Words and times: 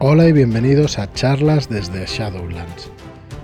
Hola 0.00 0.26
y 0.26 0.32
bienvenidos 0.32 0.98
a 0.98 1.12
charlas 1.12 1.68
desde 1.68 2.04
Shadowlands. 2.04 2.90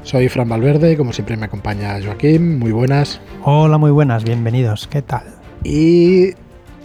Soy 0.02 0.28
Fran 0.28 0.48
Valverde 0.48 0.92
y 0.92 0.96
como 0.96 1.12
siempre 1.12 1.36
me 1.36 1.46
acompaña 1.46 2.00
Joaquín. 2.04 2.58
Muy 2.58 2.72
buenas. 2.72 3.20
Hola, 3.44 3.78
muy 3.78 3.92
buenas, 3.92 4.24
bienvenidos. 4.24 4.88
¿Qué 4.88 5.00
tal? 5.00 5.22
Y 5.62 6.34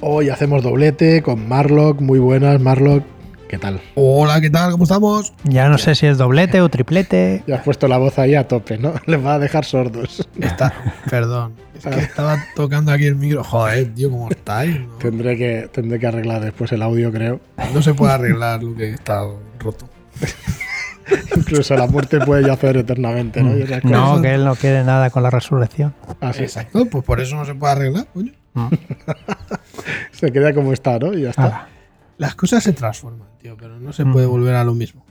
hoy 0.01 0.29
hacemos 0.29 0.61
doblete 0.61 1.23
con 1.23 1.49
Marlock. 1.49 1.99
Muy 1.99 2.19
buenas, 2.19 2.61
Marlock. 2.61 3.03
¿Qué 3.47 3.59
tal? 3.59 3.79
Hola, 3.93 4.41
¿qué 4.41 4.49
tal? 4.49 4.71
¿Cómo 4.71 4.83
estamos? 4.85 5.33
Ya 5.43 5.69
no 5.69 5.77
sé 5.77 5.93
si 5.93 6.07
es 6.07 6.17
doblete 6.17 6.61
o 6.61 6.69
triplete. 6.69 7.43
Ya 7.45 7.57
has 7.57 7.61
puesto 7.63 7.87
la 7.87 7.97
voz 7.97 8.17
ahí 8.17 8.33
a 8.33 8.47
tope, 8.47 8.77
¿no? 8.77 8.93
Les 9.05 9.23
va 9.23 9.35
a 9.35 9.39
dejar 9.39 9.65
sordos. 9.65 10.27
Está, 10.39 10.73
perdón. 11.09 11.53
Es 11.77 11.85
que 11.85 11.99
estaba 11.99 12.37
tocando 12.55 12.91
aquí 12.91 13.05
el 13.05 13.15
micro. 13.15 13.43
Joder, 13.43 13.93
tío, 13.93 14.09
¿cómo 14.09 14.29
estáis? 14.31 14.79
No, 14.79 14.87
Tendré 14.99 15.37
que, 15.37 15.69
tendré 15.71 15.99
que 15.99 16.07
arreglar 16.07 16.41
después 16.41 16.71
el 16.71 16.81
audio, 16.81 17.11
creo. 17.11 17.39
no 17.73 17.81
se 17.83 17.93
puede 17.93 18.13
arreglar 18.13 18.63
lo 18.63 18.75
que 18.75 18.91
está 18.91 19.21
roto. 19.59 19.87
Incluso 21.35 21.75
la 21.75 21.85
muerte 21.85 22.19
puede 22.19 22.47
yacer 22.47 22.77
eternamente, 22.77 23.43
¿no? 23.43 23.53
No, 23.83 24.21
que 24.23 24.33
él 24.33 24.43
no 24.43 24.55
quiere 24.55 24.83
nada 24.83 25.11
con 25.11 25.21
la 25.21 25.29
resurrección. 25.29 25.93
Así 26.19 26.41
Exacto, 26.41 26.87
pues 26.87 27.03
por 27.03 27.21
eso 27.21 27.35
no 27.35 27.45
se 27.45 27.53
puede 27.53 27.73
arreglar, 27.73 28.07
coño. 28.11 28.31
se 30.11 30.31
queda 30.31 30.51
como 30.55 30.73
está, 30.73 30.97
¿no? 30.97 31.13
Y 31.13 31.21
ya 31.21 31.29
está. 31.29 31.45
Ah, 31.45 31.67
Las 32.17 32.35
cosas 32.35 32.63
se 32.63 32.73
transforman, 32.73 33.27
tío, 33.41 33.55
pero 33.57 33.79
no 33.79 33.91
se 33.93 34.05
puede 34.05 34.25
volver 34.25 34.55
a 34.55 34.63
lo 34.63 34.73
mismo. 34.73 35.05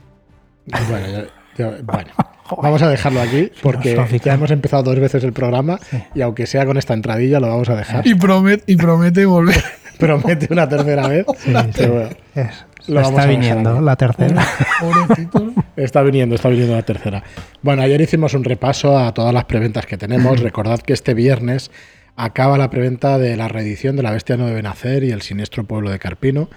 Bueno, 0.89 1.07
ya- 1.07 1.25
ya- 1.57 1.77
bueno, 1.83 2.11
vamos 2.61 2.81
a 2.81 2.89
dejarlo 2.89 3.21
aquí 3.21 3.51
porque 3.61 3.95
ya 4.23 4.33
hemos 4.33 4.49
empezado 4.51 4.83
dos 4.83 4.99
veces 4.99 5.23
el 5.23 5.31
programa 5.33 5.79
y 6.15 6.21
aunque 6.21 6.47
sea 6.47 6.65
con 6.65 6.77
esta 6.77 6.93
entradilla 6.93 7.39
lo 7.39 7.47
vamos 7.47 7.69
a 7.69 7.75
dejar. 7.75 8.05
Y 8.07 8.15
promete, 8.15 8.63
y 8.71 8.75
promete 8.75 9.25
volver. 9.25 9.63
Promete 9.99 10.49
una 10.51 10.67
tercera 10.67 11.07
vez. 11.07 11.25
sí, 11.37 11.53
sí. 11.53 11.71
Pero 11.77 11.93
bueno, 11.93 12.09
Es- 12.35 12.65
Lo 12.89 12.99
está 12.99 13.25
viniendo 13.25 13.79
la 13.79 13.95
tercera. 13.95 14.45
Está 15.77 16.01
viniendo, 16.03 16.35
está 16.35 16.49
viniendo 16.49 16.75
la 16.75 16.83
tercera. 16.83 17.23
Bueno, 17.61 17.81
ayer 17.81 17.99
hicimos 18.01 18.33
un 18.33 18.43
repaso 18.43 18.97
a 18.97 19.13
todas 19.13 19.33
las 19.33 19.45
preventas 19.45 19.85
que 19.85 19.97
tenemos. 19.97 20.39
Recordad 20.41 20.79
que 20.79 20.93
este 20.93 21.13
viernes 21.13 21.71
acaba 22.15 22.57
la 22.57 22.69
preventa 22.69 23.17
de 23.17 23.35
la 23.37 23.47
reedición 23.47 23.95
de 23.95 24.03
La 24.03 24.11
Bestia 24.11 24.37
no 24.37 24.47
debe 24.47 24.61
nacer 24.61 25.03
y 25.03 25.11
El 25.11 25.21
siniestro 25.21 25.63
pueblo 25.65 25.89
de 25.91 25.99
Carpino. 25.99 26.49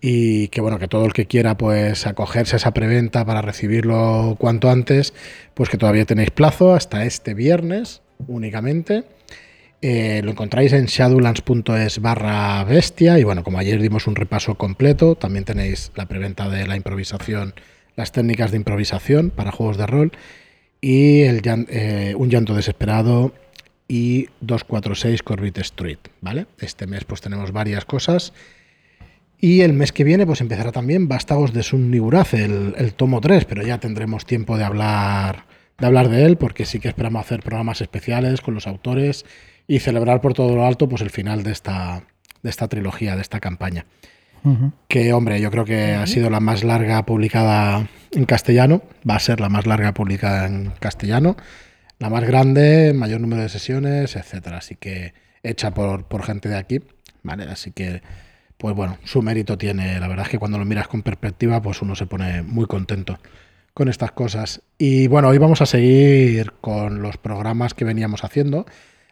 Y 0.00 0.48
que 0.48 0.60
bueno, 0.60 0.78
que 0.78 0.86
todo 0.86 1.04
el 1.06 1.12
que 1.12 1.26
quiera 1.26 1.56
pues 1.56 2.06
acogerse 2.06 2.56
a 2.56 2.58
esa 2.58 2.72
preventa 2.72 3.24
para 3.24 3.42
recibirlo 3.42 4.36
cuanto 4.38 4.70
antes, 4.70 5.12
pues 5.54 5.68
que 5.68 5.76
todavía 5.76 6.04
tenéis 6.04 6.30
plazo 6.30 6.74
hasta 6.74 7.04
este 7.04 7.34
viernes 7.34 8.02
únicamente. 8.26 9.04
Eh, 9.80 10.22
lo 10.24 10.32
encontráis 10.32 10.72
en 10.72 10.86
shadowlands.es 10.86 12.00
barra 12.00 12.64
bestia 12.64 13.18
y 13.18 13.24
bueno, 13.24 13.44
como 13.44 13.58
ayer 13.58 13.80
dimos 13.80 14.08
un 14.08 14.16
repaso 14.16 14.56
completo, 14.56 15.14
también 15.14 15.44
tenéis 15.44 15.92
la 15.94 16.06
preventa 16.06 16.48
de 16.48 16.66
la 16.66 16.74
improvisación, 16.76 17.54
las 17.94 18.10
técnicas 18.10 18.50
de 18.50 18.56
improvisación 18.56 19.30
para 19.30 19.52
juegos 19.52 19.76
de 19.76 19.86
rol 19.86 20.12
y 20.80 21.22
el 21.22 21.42
eh, 21.44 22.14
un 22.16 22.28
llanto 22.28 22.54
desesperado 22.54 23.32
y 23.86 24.28
246 24.40 25.22
Corbett 25.22 25.58
Street, 25.58 25.98
¿vale? 26.20 26.46
Este 26.58 26.86
mes 26.86 27.04
pues 27.04 27.20
tenemos 27.20 27.52
varias 27.52 27.84
cosas 27.84 28.32
y 29.40 29.60
el 29.60 29.72
mes 29.72 29.92
que 29.92 30.04
viene 30.04 30.26
pues 30.26 30.40
empezará 30.40 30.72
también 30.72 31.08
Vástagos 31.08 31.52
de 31.52 31.62
Sun 31.62 31.90
Niguraz, 31.90 32.34
el, 32.34 32.74
el 32.76 32.94
tomo 32.94 33.20
3, 33.20 33.44
pero 33.44 33.62
ya 33.62 33.78
tendremos 33.78 34.26
tiempo 34.26 34.58
de 34.58 34.64
hablar, 34.64 35.46
de 35.78 35.86
hablar 35.86 36.08
de 36.08 36.24
él 36.24 36.36
porque 36.36 36.64
sí 36.64 36.80
que 36.80 36.88
esperamos 36.88 37.24
hacer 37.24 37.42
programas 37.42 37.80
especiales 37.80 38.40
con 38.40 38.54
los 38.54 38.66
autores 38.66 39.24
y 39.66 39.78
celebrar 39.78 40.20
por 40.20 40.34
todo 40.34 40.56
lo 40.56 40.66
alto 40.66 40.88
pues 40.88 41.02
el 41.02 41.10
final 41.10 41.42
de 41.42 41.52
esta, 41.52 42.02
de 42.42 42.50
esta 42.50 42.68
trilogía, 42.68 43.14
de 43.14 43.22
esta 43.22 43.40
campaña. 43.40 43.86
Que 44.86 45.12
hombre, 45.12 45.40
yo 45.40 45.50
creo 45.50 45.66
que 45.66 45.92
ha 45.92 46.06
sido 46.06 46.30
la 46.30 46.40
más 46.40 46.64
larga 46.64 47.04
publicada 47.04 47.86
en 48.12 48.24
castellano, 48.24 48.82
va 49.08 49.16
a 49.16 49.20
ser 49.20 49.40
la 49.40 49.50
más 49.50 49.66
larga 49.66 49.92
publicada 49.92 50.46
en 50.46 50.72
castellano, 50.78 51.36
la 51.98 52.08
más 52.08 52.24
grande, 52.24 52.94
mayor 52.94 53.20
número 53.20 53.42
de 53.42 53.50
sesiones, 53.50 54.16
etcétera. 54.16 54.58
Así 54.58 54.76
que 54.76 55.12
hecha 55.42 55.72
por, 55.74 56.04
por 56.04 56.22
gente 56.22 56.48
de 56.48 56.56
aquí, 56.56 56.80
¿vale? 57.22 57.44
Así 57.44 57.72
que, 57.72 58.00
pues 58.58 58.74
bueno, 58.74 58.98
su 59.04 59.22
mérito 59.22 59.56
tiene. 59.56 59.98
La 60.00 60.08
verdad 60.08 60.26
es 60.26 60.32
que 60.32 60.38
cuando 60.38 60.58
lo 60.58 60.64
miras 60.64 60.88
con 60.88 61.02
perspectiva, 61.02 61.62
pues 61.62 61.80
uno 61.80 61.94
se 61.94 62.06
pone 62.06 62.42
muy 62.42 62.66
contento 62.66 63.18
con 63.72 63.88
estas 63.88 64.10
cosas. 64.10 64.60
Y 64.76 65.06
bueno, 65.06 65.28
hoy 65.28 65.38
vamos 65.38 65.62
a 65.62 65.66
seguir 65.66 66.52
con 66.60 67.00
los 67.00 67.16
programas 67.16 67.72
que 67.72 67.84
veníamos 67.84 68.24
haciendo 68.24 68.66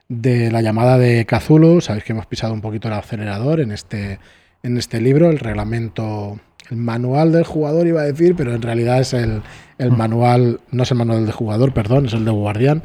de 0.08 0.50
la 0.50 0.60
llamada 0.62 0.98
de 0.98 1.24
Cthulhu. 1.24 1.80
Sabéis 1.80 2.04
que 2.04 2.12
hemos 2.12 2.26
pisado 2.26 2.52
un 2.52 2.60
poquito 2.60 2.88
el 2.88 2.94
acelerador 2.94 3.60
en 3.60 3.70
este, 3.70 4.18
en 4.64 4.76
este 4.76 5.00
libro, 5.00 5.30
el 5.30 5.38
reglamento, 5.38 6.40
el 6.68 6.78
manual 6.78 7.30
del 7.30 7.44
jugador 7.44 7.86
iba 7.86 8.00
a 8.00 8.04
decir, 8.04 8.34
pero 8.34 8.52
en 8.52 8.62
realidad 8.62 9.00
es 9.00 9.14
el, 9.14 9.42
el 9.78 9.92
manual, 9.92 10.60
no 10.72 10.82
es 10.82 10.90
el 10.90 10.98
manual 10.98 11.24
del 11.24 11.32
jugador, 11.32 11.72
perdón, 11.72 12.06
es 12.06 12.14
el 12.14 12.24
de 12.24 12.32
Guardián, 12.32 12.82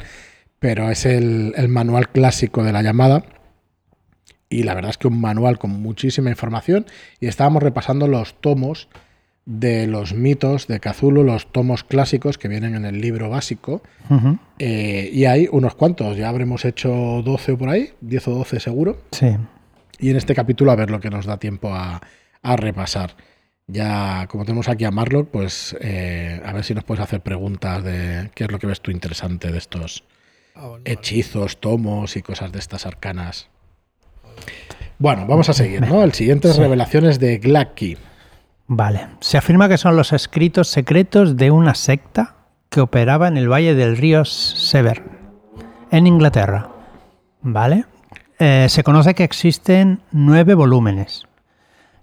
pero 0.60 0.92
es 0.92 1.08
el, 1.08 1.54
el 1.58 1.70
manual 1.70 2.10
clásico 2.10 2.64
de 2.64 2.74
la 2.74 2.84
llamada. 2.84 3.24
Y 4.52 4.64
la 4.64 4.76
verdad 4.76 4.92
es 4.92 4.98
que 4.98 5.08
un 5.08 5.20
manual 5.20 5.58
con 5.58 5.72
muchísima 5.72 6.30
información. 6.30 6.86
Y 7.20 7.28
estábamos 7.28 7.64
repasando 7.64 8.08
los 8.08 8.36
tomos 8.36 8.90
de 9.46 9.88
los 9.88 10.14
mitos 10.14 10.68
de 10.68 10.80
Cthulhu, 10.80 11.24
los 11.24 11.52
tomos 11.52 11.84
clásicos 11.84 12.38
que 12.38 12.48
vienen 12.48 12.76
en 12.76 12.86
el 12.86 13.00
libro 13.02 13.30
básico. 13.30 13.82
Eh, 14.60 15.10
y 15.12 15.26
hay 15.26 15.48
unos 15.52 15.74
cuantos, 15.76 16.18
ya 16.18 16.30
habremos 16.30 16.66
hecho 16.66 16.90
12 17.24 17.54
o 17.54 17.58
por 17.58 17.70
ahí, 17.70 17.92
10 18.02 18.28
o 18.28 18.32
12 18.36 18.60
seguro. 18.60 19.02
Sí. 19.12 19.38
Y 20.00 20.10
en 20.10 20.18
este 20.18 20.36
capítulo 20.36 20.72
a 20.72 20.76
ver 20.76 20.92
lo 20.92 21.00
que 21.00 21.10
nos 21.10 21.26
da 21.26 21.38
tiempo 21.38 21.74
a, 21.74 22.02
a 22.42 22.56
repasar. 22.58 23.16
Ya, 23.68 24.28
como 24.30 24.44
tenemos 24.44 24.68
aquí 24.68 24.84
a 24.84 24.92
Marlock, 24.92 25.30
pues 25.30 25.78
eh, 25.80 26.42
a 26.46 26.52
ver 26.52 26.66
si 26.66 26.74
nos 26.74 26.84
puedes 26.84 27.02
hacer 27.02 27.22
preguntas 27.22 27.82
de 27.86 28.30
qué 28.36 28.44
es 28.44 28.52
lo 28.52 28.60
que 28.60 28.68
ves 28.68 28.82
tú 28.82 28.92
interesante 28.92 29.50
de 29.50 29.58
estos 29.58 30.04
Ah, 30.56 30.68
bueno, 30.68 30.84
hechizos, 30.86 31.62
tomos 31.62 32.18
y 32.18 32.22
cosas 32.22 32.52
de 32.52 32.60
estas 32.60 32.86
arcanas. 32.86 33.48
Bueno, 35.00 35.26
vamos 35.28 35.50
a 35.50 35.54
seguir, 35.54 35.82
¿no? 35.88 36.04
El 36.04 36.14
siguiente 36.14 36.50
es 36.50 36.56
Sí. 36.56 36.62
revelaciones 36.62 37.20
de 37.20 37.38
Glacky. 37.40 37.98
Vale. 38.68 39.08
Se 39.20 39.38
afirma 39.38 39.68
que 39.68 39.78
son 39.78 39.96
los 39.96 40.14
escritos 40.14 40.68
secretos 40.70 41.36
de 41.38 41.52
una 41.52 41.74
secta 41.76 42.36
que 42.70 42.82
operaba 42.82 43.28
en 43.28 43.36
el 43.38 43.52
valle 43.52 43.74
del 43.76 43.98
río 43.98 44.24
Severn, 44.26 45.04
en 45.92 46.08
Inglaterra. 46.08 46.70
¿Vale? 47.42 47.86
Eh, 48.40 48.68
se 48.70 48.84
conoce 48.84 49.14
que 49.14 49.24
existen 49.24 50.02
nueve 50.12 50.54
volúmenes. 50.54 51.24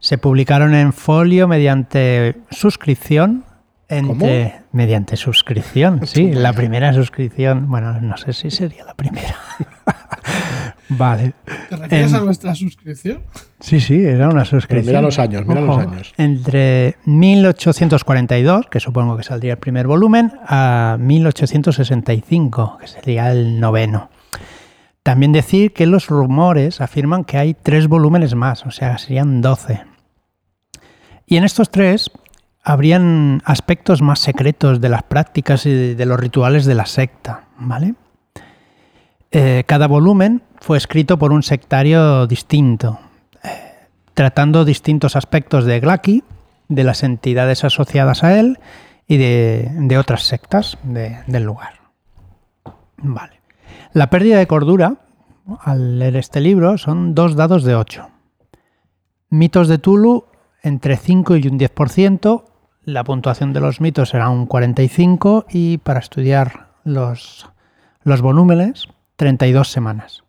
Se 0.01 0.19
publicaron 0.19 0.75
en 0.75 0.93
folio 0.93 1.49
mediante 1.49 2.37
suscripción. 2.51 3.45
Entre, 3.89 4.61
Mediante 4.73 5.17
suscripción, 5.17 6.07
sí. 6.07 6.31
La 6.33 6.53
primera 6.53 6.93
suscripción, 6.93 7.71
bueno, 7.71 7.99
no 8.03 8.17
sé 8.19 8.35
si 8.35 8.51
sería 8.51 8.85
la 8.85 8.95
primera. 8.95 9.35
vale. 10.89 11.35
¿Te 11.69 11.77
refieres 11.77 12.15
a 12.15 12.21
nuestra 12.21 12.55
suscripción? 12.55 13.23
Sí, 13.61 13.81
sí, 13.81 14.05
era 14.05 14.29
una 14.29 14.45
suscripción. 14.45 14.87
mira 14.87 15.03
los 15.03 15.19
años, 15.19 15.47
mira 15.47 15.61
los 15.61 15.79
años. 15.79 16.15
Entre 16.17 16.97
1842, 17.05 18.67
que 18.67 18.81
supongo 18.81 19.17
que 19.17 19.23
saldría 19.23 19.53
el 19.53 19.59
primer 19.59 19.87
volumen, 19.87 20.33
a 20.47 20.97
1865, 21.01 22.79
que 22.81 22.87
sería 22.87 23.33
el 23.33 23.61
noveno. 23.61 24.11
También 25.03 25.33
decir 25.33 25.73
que 25.73 25.87
los 25.87 26.09
rumores 26.09 26.81
afirman 26.81 27.25
que 27.25 27.39
hay 27.39 27.55
tres 27.55 27.89
volúmenes 27.89 28.35
más, 28.35 28.67
o 28.67 28.71
sea, 28.71 28.99
serían 28.99 29.41
12. 29.41 29.81
Y 31.27 31.37
en 31.37 31.45
estos 31.45 31.71
tres 31.71 32.11
habrían 32.63 33.41
aspectos 33.45 34.03
más 34.03 34.19
secretos 34.19 34.81
de 34.81 34.89
las 34.91 35.03
prácticas 35.05 35.65
y 35.65 35.95
de 35.95 36.07
los 36.07 36.21
rituales 36.21 36.67
de 36.67 36.75
la 36.75 36.87
secta, 36.87 37.45
¿vale? 37.59 37.95
Eh, 39.31 39.65
cada 39.67 39.87
volumen 39.87 40.43
fue 40.61 40.79
escrito 40.79 41.19
por 41.19 41.33
un 41.33 41.43
sectario 41.43 42.27
distinto, 42.27 42.99
eh, 43.45 43.49
tratando 44.15 44.65
distintos 44.65 45.17
aspectos 45.17 45.65
de 45.65 45.81
Glacky, 45.81 46.25
de 46.69 46.85
las 46.85 47.03
entidades 47.03 47.65
asociadas 47.65 48.25
a 48.25 48.39
él 48.39 48.59
y 49.07 49.17
de, 49.19 49.97
otras 49.99 50.23
sectas 50.23 50.79
de- 50.83 51.19
del 51.27 51.45
lugar. 51.45 51.75
Vale. 52.99 53.41
La 53.93 54.11
pérdida 54.11 54.39
de 54.39 54.47
cordura, 54.47 54.97
al 55.61 55.99
leer 55.99 56.17
este 56.17 56.41
libro, 56.41 56.77
son 56.79 57.15
dos 57.15 57.37
dados 57.37 57.65
de 57.65 57.75
8. 57.75 58.09
Mitos 59.31 59.69
de 59.69 59.79
Tulu 59.79 60.25
entre 60.63 60.97
5 60.97 61.37
y 61.37 61.49
un 61.49 61.59
10%. 61.59 62.45
La 62.85 63.05
puntuación 63.05 63.53
de 63.53 63.61
los 63.61 63.81
mitos 63.81 64.11
será 64.11 64.29
un 64.31 64.47
45 64.47 65.47
y 65.51 65.79
para 65.79 66.01
estudiar 66.01 66.69
los, 66.85 67.49
los 68.03 68.21
volúmenes, 68.23 68.89
32 69.19 69.69
semanas. 69.71 70.23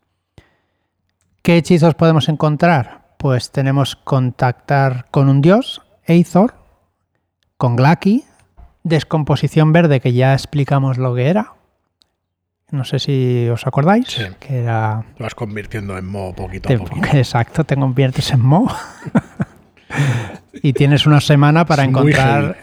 ¿Qué 1.42 1.56
hechizos 1.56 1.94
podemos 1.94 2.28
encontrar? 2.28 3.02
Pues 3.18 3.52
tenemos 3.52 3.94
contactar 3.94 5.06
con 5.12 5.28
un 5.28 5.40
dios, 5.40 5.80
Eithor, 6.06 6.54
con 7.56 7.76
Glacky, 7.76 8.24
descomposición 8.82 9.72
verde, 9.72 10.00
que 10.00 10.12
ya 10.12 10.32
explicamos 10.34 10.98
lo 10.98 11.14
que 11.14 11.28
era. 11.28 11.52
No 12.72 12.84
sé 12.84 12.98
si 12.98 13.48
os 13.48 13.64
acordáis, 13.66 14.08
Sí. 14.08 14.22
que 14.40 14.58
era 14.62 15.04
Lo 15.18 15.24
vas 15.24 15.34
convirtiendo 15.36 15.96
en 15.96 16.06
mo 16.06 16.34
poquito 16.34 16.72
a 16.72 16.76
poquito. 16.76 17.06
exacto, 17.16 17.62
te 17.64 17.76
conviertes 17.76 18.32
en 18.32 18.40
Mo. 18.40 18.68
y 20.62 20.72
tienes 20.72 21.06
una 21.06 21.20
semana 21.20 21.64
para 21.64 21.84
Es 21.84 21.88
encontrar. 21.90 22.56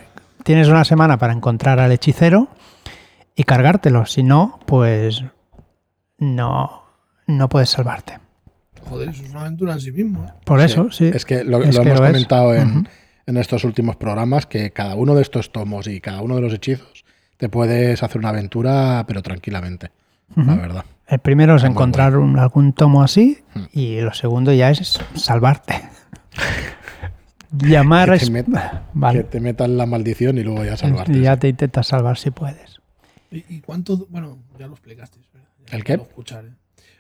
tienes 0.44 0.68
una 0.68 0.84
semana 0.84 1.18
para 1.18 1.32
encontrar 1.34 1.80
al 1.80 1.92
hechicero 1.94 2.50
y 3.34 3.44
cargártelo. 3.44 4.06
Si 4.06 4.24
no, 4.24 4.60
pues 4.66 5.24
no, 6.20 6.84
no 7.28 7.50
puedes 7.50 7.70
salvarte. 7.70 8.20
Joder, 8.90 9.10
eso 9.10 9.24
es 9.24 9.32
una 9.32 9.42
aventura 9.42 9.74
en 9.74 9.82
sí 9.82 9.92
mismo. 9.92 10.24
¿eh? 10.26 10.32
Por 10.46 10.62
eso, 10.62 10.90
sí. 10.92 11.12
Es 11.14 11.26
que 11.26 11.44
lo, 11.44 11.62
Es 11.64 11.76
lo 11.76 11.84
que 11.84 11.90
hemos 11.90 12.00
lo 12.02 12.08
comentado 12.08 12.56
en, 12.56 12.88
en 13.26 13.38
estos 13.38 13.64
últimos 13.66 13.96
programas, 13.98 14.46
que 14.46 14.72
cada 14.72 14.96
uno 14.96 15.14
de 15.16 15.22
estos 15.24 15.52
tomos 15.52 15.88
y 15.88 16.00
cada 16.00 16.22
uno 16.22 16.36
de 16.36 16.42
los 16.42 16.54
hechizos 16.54 17.04
te 17.38 17.50
puedes 17.50 18.02
hacer 18.02 18.18
una 18.20 18.30
aventura, 18.30 19.04
pero 19.08 19.22
tranquilamente, 19.22 19.92
la 20.36 20.56
verdad. 20.56 20.86
El 21.08 21.20
primero 21.20 21.56
es 21.56 21.64
encontrar 21.64 22.18
un- 22.18 22.38
algún 22.40 22.74
tomo 22.74 23.02
así 23.04 23.40
Hmm. 23.54 23.64
y 23.74 24.00
lo 24.02 24.14
segundo 24.14 24.52
ya 24.54 24.72
es 24.72 25.00
salvarte. 25.16 25.82
Llamar 27.52 28.10
Que 28.10 28.16
es... 28.16 28.26
te 28.26 28.44
met- 28.44 28.82
Vale. 28.94 29.20
Que 29.20 29.24
te 29.24 29.40
metan 29.40 29.78
la 29.78 29.86
maldición 29.86 30.38
y 30.38 30.44
luego 30.44 30.64
ya 30.66 30.76
salvarte. 30.78 31.14
Y 31.14 31.22
ya 31.22 31.38
te 31.38 31.48
intentas 31.50 31.88
salvar 31.88 32.18
si 32.18 32.32
puedes. 32.32 32.77
¿Y, 33.32 33.60
cuánto? 33.62 34.08
Bueno, 34.10 34.38
ya 34.60 34.68
lo 34.68 34.74
explicaste. 34.74 35.20
¿El 35.72 35.84
qué? 35.84 36.00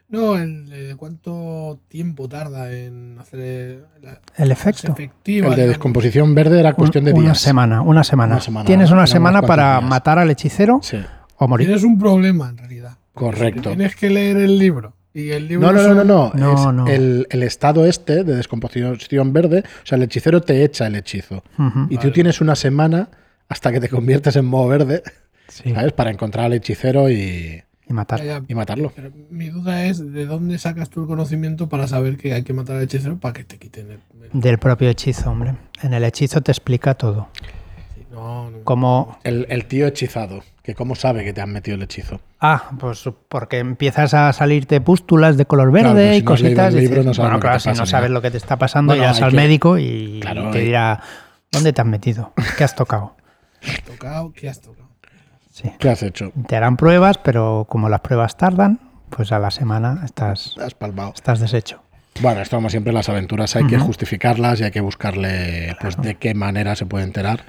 No, 0.09 0.38
el, 0.38 0.69
eh, 0.71 0.94
cuánto 0.95 1.79
tiempo 1.89 2.29
tarda 2.29 2.71
en 2.71 3.18
hacer 3.19 3.39
eh, 3.41 3.79
la, 4.01 4.21
El 4.38 4.51
efecto. 4.51 4.91
efectiva. 4.91 5.50
El 5.50 5.56
de 5.56 5.68
descomposición 5.68 6.33
verde 6.33 6.59
era 6.62 6.74
cuestión 6.74 7.03
de 7.03 7.12
una 7.12 7.21
días. 7.24 7.39
semana, 7.41 7.81
una 7.81 8.03
semana. 8.06 8.35
Una 8.35 8.41
semana, 8.41 8.65
Tienes 8.68 8.89
una 8.91 9.06
semana 9.06 9.41
para 9.41 9.79
días. 9.79 9.89
matar 9.89 10.18
al 10.19 10.29
hechicero 10.31 10.79
Sí. 10.81 10.97
o 11.38 11.47
morir. 11.50 11.68
Tienes 11.68 11.83
un 11.83 12.00
problema 12.00 12.47
en 12.50 12.57
realidad. 12.57 12.97
Correcto. 13.13 13.69
Tienes 13.69 13.95
que 13.97 14.09
leer 14.09 14.38
el 14.38 14.57
libro. 14.57 14.94
Y 15.13 15.31
el 15.31 15.47
libro 15.47 15.74
No, 15.74 15.74
no, 15.74 15.94
no, 15.94 15.94
no, 15.95 16.03
no. 16.03 16.31
No, 16.35 16.53
es 16.69 16.74
no. 16.74 16.88
El, 16.88 17.27
el 17.29 17.44
estado 17.44 17.85
este 17.85 18.24
de 18.24 18.35
descomposición 18.35 19.33
verde. 19.33 19.63
O 19.83 19.85
sea, 19.85 19.97
el 19.97 20.03
hechicero 20.03 20.39
te 20.41 20.63
echa 20.63 20.88
el 20.88 20.95
hechizo. 20.95 21.44
Y 21.89 21.97
tú 21.97 22.12
tienes 22.12 22.39
una 22.39 22.56
semana 22.56 23.09
hasta 23.50 23.71
que 23.74 23.79
te 23.81 23.89
conviertes 23.89 24.35
en 24.35 24.45
modo 24.45 24.68
verde, 24.68 25.03
sí, 25.48 25.74
¿sabes? 25.74 25.94
Para 25.94 26.12
encontrar 26.12 26.46
al 26.46 26.54
hechicero 26.54 27.10
y, 27.10 27.62
y 27.88 27.94
matar. 27.94 28.20
Ya, 28.20 28.26
ya, 28.40 28.42
y 28.48 28.56
matarlo. 28.56 28.92
Pero 28.96 29.12
mi 29.30 29.50
duda 29.50 29.86
es 29.86 30.12
de 30.14 30.26
dónde 30.26 30.58
sacas 30.58 30.90
tú 30.90 31.02
el 31.02 31.08
conocimiento 31.08 31.70
para 31.70 31.88
saber 31.88 32.18
que 32.18 32.34
hay 32.34 32.44
que 32.44 32.54
matar 32.54 32.78
al 32.78 32.84
hechicero 32.84 33.18
para 33.18 33.34
que 33.34 33.44
te 33.44 33.58
quiten 33.58 33.92
el. 33.92 34.00
el- 34.24 34.30
Del 34.42 34.58
propio 34.58 34.90
hechizo, 34.90 35.30
hombre. 35.32 35.56
En 35.82 35.94
el 35.94 36.04
hechizo 36.04 36.42
te 36.42 36.52
explica 36.52 36.94
todo. 36.96 37.30
sí, 37.96 38.06
no, 38.12 38.52
no. 38.52 38.64
Como, 38.64 39.18
El, 39.24 39.46
el 39.50 39.66
tío 39.66 39.88
hechizado, 39.88 40.44
que 40.64 40.76
cómo 40.76 40.96
sabe 40.96 41.24
que 41.24 41.32
te 41.32 41.40
han 41.42 41.52
metido 41.54 41.76
el 41.76 41.84
hechizo. 41.84 42.20
ah, 42.42 42.72
pues 42.78 43.08
porque 43.30 43.60
empiezas 43.60 44.14
a 44.14 44.34
salirte 44.34 44.82
pústulas 44.82 45.38
de 45.38 45.46
color 45.46 45.72
verde 45.72 46.12
si 46.12 46.18
y 46.18 46.22
no 46.22 46.26
cositas. 46.26 46.74
el 46.74 46.80
y 46.80 46.82
libro, 46.82 46.96
dices, 46.98 47.06
no 47.06 47.14
sabes 47.14 47.30
bueno, 47.32 47.40
claro, 47.40 47.60
si 47.60 47.70
pasa 47.70 47.82
no 47.82 47.86
sabes 47.86 48.10
lo 48.12 48.22
que 48.22 48.32
te 48.32 48.38
está 48.38 48.58
pasando, 48.58 48.92
Bueno, 48.92 49.04
irás 49.04 49.22
al 49.22 49.30
que- 49.32 49.38
médico 49.38 49.78
y 49.78 50.20
Claro, 50.22 50.52
te 50.52 50.60
dirá, 50.60 51.00
¿dónde 51.54 51.72
te 51.72 51.80
has 51.82 51.88
metido? 51.88 52.34
¿Qué 52.58 52.64
has 52.66 52.76
tocado? 52.76 53.16
¿Qué 53.62 53.72
has 53.72 53.84
tocado? 53.84 54.34
¿Qué 54.34 54.50
has 54.50 54.60
tocado? 54.62 54.88
Sí. 55.62 55.71
¿Qué 55.80 55.89
has 55.89 56.04
hecho? 56.04 56.31
Te 56.48 56.56
harán 56.56 56.77
pruebas, 56.77 57.18
pero 57.18 57.65
como 57.68 57.89
las 57.89 58.01
pruebas 58.01 58.38
tardan, 58.38 58.80
pues 59.09 59.31
a 59.31 59.39
la 59.39 59.50
semana 59.50 60.01
estás, 60.06 60.56
Has 60.63 60.75
palmado. 60.75 61.13
estás 61.15 61.39
deshecho. 61.39 61.81
Bueno, 62.21 62.42
esto 62.42 62.57
como 62.57 62.69
siempre 62.69 62.94
las 62.94 63.09
aventuras 63.09 63.56
hay 63.56 63.65
que 63.65 63.77
Ujú. 63.77 63.86
justificarlas 63.88 64.59
y 64.59 64.65
hay 64.65 64.71
que 64.71 64.81
buscarle 64.81 65.75
pues 65.81 65.98
de 65.98 66.15
qué 66.15 66.33
manera 66.36 66.75
se 66.75 66.86
puede 66.86 67.06
enterar. 67.06 67.44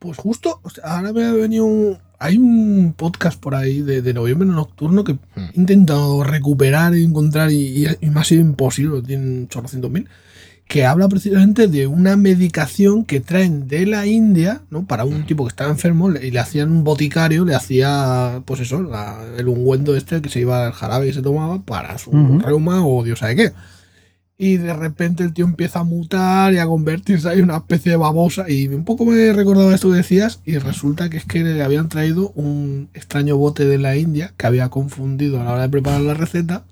Pues 0.00 0.16
justo, 0.18 0.58
o 0.64 0.70
sea, 0.70 0.96
ahora 0.96 1.12
me 1.12 1.24
ha 1.24 1.32
venido 1.32 1.64
un. 1.66 1.98
Hay 2.18 2.36
un 2.36 2.94
podcast 2.96 3.40
por 3.40 3.54
ahí 3.54 3.82
de, 3.82 4.00
de 4.02 4.14
noviembre 4.14 4.48
nocturno 4.48 5.04
que 5.04 5.12
Hmm. 5.14 5.50
he 5.54 5.60
intentado 5.60 6.22
recuperar 6.24 6.94
y 6.96 7.04
encontrar 7.04 7.50
y, 7.52 7.84
y- 7.86 7.96
y 8.00 8.10
me 8.10 8.20
ha 8.20 8.24
sido 8.24 8.40
imposible, 8.40 9.02
tienen 9.02 9.44
800 9.50 9.90
mil, 9.90 10.08
que 10.68 10.86
habla 10.86 11.06
precisamente 11.08 11.68
de 11.68 11.86
una 11.86 12.16
medicación 12.16 13.04
que 13.04 13.20
traen 13.20 13.68
de 13.68 13.84
la 13.84 14.06
India, 14.06 14.62
¿no? 14.70 14.86
Para 14.86 15.04
un 15.04 15.26
tipo 15.26 15.44
que 15.44 15.48
estaba 15.50 15.70
enfermo 15.70 16.10
y 16.10 16.30
le 16.30 16.38
hacían 16.38 16.70
un 16.72 16.82
boticario, 16.82 17.44
le 17.44 17.54
hacía, 17.54 18.40
pues 18.46 18.60
eso, 18.60 18.82
la- 18.82 19.22
el 19.36 19.48
ungüento 19.48 19.94
este 19.94 20.22
que 20.22 20.30
se 20.30 20.40
iba 20.40 20.66
al 20.66 20.72
jarabe 20.72 21.06
que 21.06 21.12
se 21.12 21.20
tomaba 21.22 21.60
para 21.60 21.98
su 21.98 22.10
Ujú. 22.10 22.38
reuma 22.38 22.86
o 22.86 23.04
Dios 23.04 23.18
sabe 23.18 23.36
qué. 23.36 23.52
Y 24.38 24.56
de 24.56 24.72
repente 24.72 25.22
el 25.22 25.34
tío 25.34 25.44
empieza 25.44 25.80
a 25.80 25.84
mutar 25.84 26.52
y 26.54 26.58
a 26.58 26.66
convertirse 26.66 27.30
en 27.32 27.44
una 27.44 27.58
especie 27.58 27.92
de 27.92 27.96
babosa. 27.98 28.48
Y 28.50 28.66
un 28.68 28.84
poco 28.84 29.04
me 29.04 29.32
recordaba 29.32 29.72
esto 29.74 29.90
que 29.90 29.96
decías. 29.98 30.40
Y 30.44 30.56
resulta 30.58 31.08
que 31.10 31.18
es 31.18 31.24
que 31.26 31.44
le 31.44 31.62
habían 31.62 31.88
traído 31.88 32.30
un 32.30 32.88
extraño 32.94 33.36
bote 33.36 33.66
de 33.66 33.78
la 33.78 33.94
India 33.96 34.32
que 34.36 34.46
había 34.46 34.68
confundido 34.70 35.40
a 35.40 35.44
la 35.44 35.52
hora 35.52 35.62
de 35.62 35.68
preparar 35.68 36.00
la 36.00 36.14
receta. 36.14 36.64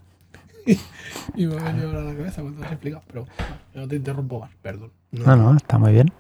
y 1.37 1.47
me 1.47 1.59
ha 1.59 1.65
venido 1.65 1.89
ahora 1.89 2.01
a 2.01 2.05
la 2.05 2.15
cabeza 2.15 2.43
cuando 2.43 2.61
te 2.61 2.67
has 2.67 2.73
explicado. 2.73 3.03
Pero 3.07 3.27
no 3.75 3.89
te 3.89 3.97
interrumpo 3.97 4.41
más, 4.41 4.51
perdón. 4.63 4.93
No, 5.13 5.37
no, 5.37 5.57
está 5.57 5.79
muy 5.79 5.93
bien. 5.93 6.13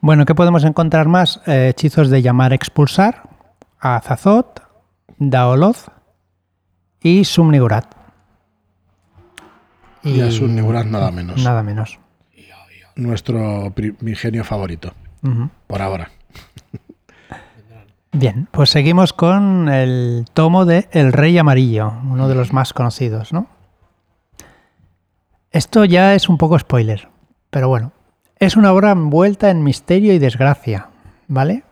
Bueno, 0.00 0.26
¿qué 0.26 0.34
podemos 0.34 0.64
encontrar 0.64 1.08
más? 1.08 1.40
Eh, 1.46 1.68
hechizos 1.70 2.10
de 2.10 2.20
llamar 2.20 2.52
expulsar, 2.52 3.28
Azazot, 3.80 4.62
Daoloz 5.18 5.86
y 7.02 7.24
Sumnigurat. 7.24 7.94
Y 10.02 10.20
a 10.20 10.30
sus 10.30 10.50
Nigurat 10.50 10.84
nada 10.86 11.10
menos. 11.10 11.42
Nada 11.42 11.62
menos. 11.62 11.98
Nuestro 12.96 13.72
primigenio 13.74 14.44
favorito, 14.44 14.92
Ujú. 15.22 15.48
por 15.66 15.80
ahora. 15.82 16.10
Bien, 18.16 18.46
pues 18.52 18.70
seguimos 18.70 19.12
con 19.12 19.68
el 19.68 20.24
tomo 20.34 20.64
de 20.66 20.88
El 20.92 21.12
Rey 21.12 21.36
Amarillo, 21.36 21.94
uno 22.08 22.28
de 22.28 22.36
los 22.36 22.52
más 22.52 22.72
conocidos, 22.72 23.32
¿no? 23.32 23.48
Esto 25.50 25.84
ya 25.84 26.14
es 26.14 26.28
un 26.28 26.38
poco 26.38 26.56
spoiler, 26.56 27.08
pero 27.50 27.68
bueno. 27.68 27.90
Es 28.38 28.56
una 28.56 28.72
obra 28.72 28.92
envuelta 28.92 29.50
en 29.50 29.64
misterio 29.64 30.12
y 30.12 30.20
desgracia, 30.20 30.90
¿vale? 31.26 31.64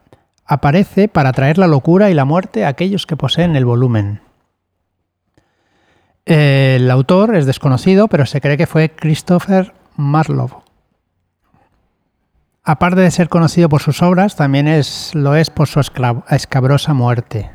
Aparece 0.45 1.07
para 1.07 1.33
traer 1.33 1.59
la 1.59 1.69
locura 1.69 2.11
y 2.11 2.15
la 2.15 2.25
muerte 2.25 2.65
a 2.65 2.69
aquellos 2.69 3.07
que 3.07 3.17
poseen 3.17 3.55
el 3.55 3.65
volumen. 3.65 4.21
El 6.25 6.91
autor 6.91 7.37
es 7.37 7.47
desconocido, 7.47 8.09
pero 8.09 8.27
se 8.27 8.41
cree 8.41 8.57
que 8.57 8.67
fue 8.67 8.91
Christopher 8.91 9.75
Marlowe. 9.97 10.62
Aparte 12.65 13.01
de 13.01 13.11
ser 13.11 13.29
conocido 13.29 13.69
por 13.69 13.83
sus 13.83 14.03
obras, 14.03 14.37
también 14.37 14.69
es, 14.69 15.15
lo 15.15 15.35
es 15.35 15.51
por 15.51 15.67
su 15.67 15.81
escabrosa 15.81 16.95
muerte. 16.95 17.51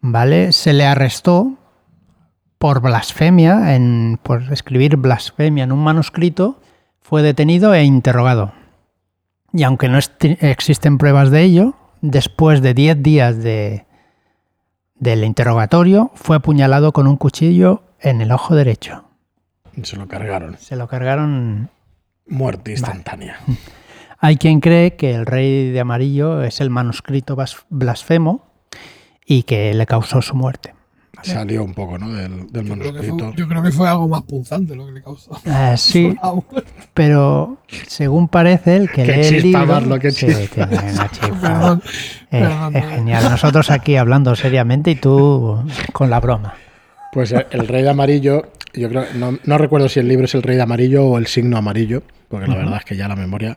¿Vale? 0.00 0.52
Se 0.52 0.72
le 0.72 0.84
arrestó 0.84 1.56
por 2.58 2.80
blasfemia, 2.80 3.74
en, 3.74 4.20
por 4.22 4.52
escribir 4.52 4.96
blasfemia 4.96 5.64
en 5.64 5.72
un 5.72 5.82
manuscrito, 5.82 6.60
fue 7.00 7.22
detenido 7.22 7.74
e 7.74 7.84
interrogado. 7.84 8.52
Y 9.52 9.62
aunque 9.64 9.88
no 9.88 9.98
existen 9.98 10.98
pruebas 10.98 11.30
de 11.30 11.42
ello, 11.42 11.74
después 12.00 12.62
de 12.62 12.74
10 12.74 13.02
días 13.02 13.42
de, 13.42 13.86
del 14.94 15.24
interrogatorio, 15.24 16.10
fue 16.14 16.36
apuñalado 16.36 16.92
con 16.92 17.06
un 17.06 17.16
cuchillo 17.16 17.82
en 17.98 18.20
el 18.20 18.30
ojo 18.30 18.54
derecho. 18.54 19.04
Se 19.82 19.96
lo 19.96 20.06
cargaron. 20.06 20.58
Se 20.58 20.76
lo 20.76 20.86
cargaron 20.86 21.70
Muerte 22.26 22.70
instantánea. 22.70 23.40
Hay 24.24 24.36
quien 24.36 24.60
cree 24.60 24.94
que 24.96 25.14
el 25.14 25.26
rey 25.26 25.70
de 25.70 25.80
amarillo 25.80 26.42
es 26.44 26.60
el 26.60 26.70
manuscrito 26.70 27.36
blasfemo 27.68 28.46
y 29.26 29.42
que 29.42 29.74
le 29.74 29.84
causó 29.84 30.22
su 30.22 30.34
muerte. 30.36 30.74
Salió 31.22 31.62
un 31.62 31.74
poco, 31.74 31.98
¿no? 31.98 32.08
Del, 32.12 32.50
del 32.50 32.64
Yo 32.66 32.74
creo, 32.74 32.78
que 32.78 32.92
manuscrito. 32.92 33.24
fue, 33.28 33.34
yo 33.36 33.48
creo 33.48 33.62
que 33.62 33.70
fue 33.70 33.88
algo 33.88 34.08
más 34.08 34.22
punzante 34.22 34.74
lo 34.74 34.86
que 34.86 34.92
le 34.92 35.02
causó. 35.02 35.38
Eh, 35.44 35.74
sí, 35.76 36.16
Ah, 36.22 36.30
bueno. 36.32 36.66
pero 36.94 37.58
según 37.86 38.26
parece 38.28 38.76
el 38.76 38.90
que 38.90 39.04
Qué 39.04 39.12
lee 39.16 39.20
el 39.26 39.42
chispa, 39.42 39.58
libro... 39.60 39.66
Marlo, 39.74 39.98
qué 40.00 40.10
Sí, 40.10 40.26
chispa. 40.26 40.66
tiene 40.68 40.92
una 40.92 41.10
chispa. 41.10 41.38
Perdón, 41.40 41.82
Eh, 42.30 42.40
perdón, 42.40 42.76
es 42.76 42.84
eh. 42.84 42.88
genial. 42.90 43.24
Nosotros 43.30 43.70
aquí 43.70 43.96
hablando 43.96 44.34
seriamente 44.34 44.92
y 44.92 44.94
tú 44.96 45.62
con 45.92 46.10
la 46.10 46.18
broma. 46.18 46.54
Pues 47.12 47.30
el, 47.32 47.46
el 47.50 47.68
rey 47.68 47.82
de 47.82 47.90
amarillo, 47.90 48.50
yo 48.72 48.88
creo, 48.88 49.04
no, 49.14 49.38
no 49.44 49.58
recuerdo 49.58 49.88
si 49.88 50.00
el 50.00 50.08
libro 50.08 50.24
es 50.24 50.34
el 50.34 50.42
rey 50.42 50.56
de 50.56 50.62
amarillo 50.62 51.06
o 51.06 51.18
el 51.18 51.26
signo 51.26 51.56
amarillo, 51.58 52.02
porque 52.28 52.46
la 52.48 52.56
verdad 52.56 52.78
es 52.78 52.84
que 52.84 52.96
ya 52.96 53.06
la 53.06 53.16
memoria. 53.16 53.56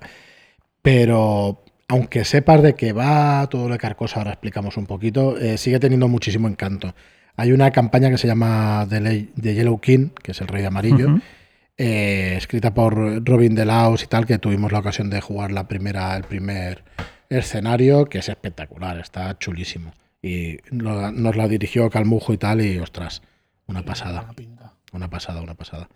Pero 0.85 1.63
aunque 1.87 2.23
sepas 2.25 2.61
de 2.61 2.75
qué 2.75 2.93
va, 2.93 3.47
todo 3.49 3.67
lo 3.67 3.73
de 3.73 3.79
Carcosa, 3.79 4.19
ahora 4.19 4.31
explicamos 4.33 4.77
un 4.77 4.85
poquito, 4.85 5.35
eh, 5.37 5.57
sigue 5.57 5.79
teniendo 5.79 6.07
muchísimo 6.07 6.47
encanto. 6.47 6.93
Hay 7.37 7.51
una 7.51 7.71
campaña 7.71 8.11
que 8.11 8.19
se 8.19 8.27
llama 8.27 8.85
The, 8.87 9.01
Ley- 9.01 9.31
The 9.41 9.55
Yellow 9.55 9.79
King, 9.81 10.09
que 10.21 10.31
es 10.31 10.41
el 10.41 10.47
rey 10.47 10.61
de 10.61 10.67
amarillo, 10.67 11.19
eh, 11.77 12.35
escrita 12.37 12.73
por 12.75 13.25
Robin 13.27 13.55
Delaus 13.55 14.03
y 14.03 14.07
tal, 14.07 14.25
que 14.27 14.37
tuvimos 14.37 14.71
la 14.71 14.79
ocasión 14.79 15.09
de 15.09 15.21
jugar 15.21 15.51
la 15.51 15.67
primera, 15.67 16.15
el 16.15 16.23
primer 16.23 16.83
escenario, 17.29 18.05
que 18.05 18.19
es 18.19 18.29
espectacular, 18.29 18.99
está 18.99 19.37
chulísimo. 19.39 19.91
Y 20.21 20.57
lo- 20.69 21.11
nos 21.11 21.35
la 21.35 21.47
dirigió 21.47 21.89
Calmujo 21.89 22.31
y 22.31 22.37
tal, 22.37 22.61
y 22.61 22.77
ostras, 22.77 23.23
una 23.67 23.83
pasada, 23.83 24.21
una 24.93 25.09
pasada, 25.09 25.41
una 25.41 25.55
pasada. 25.55 25.89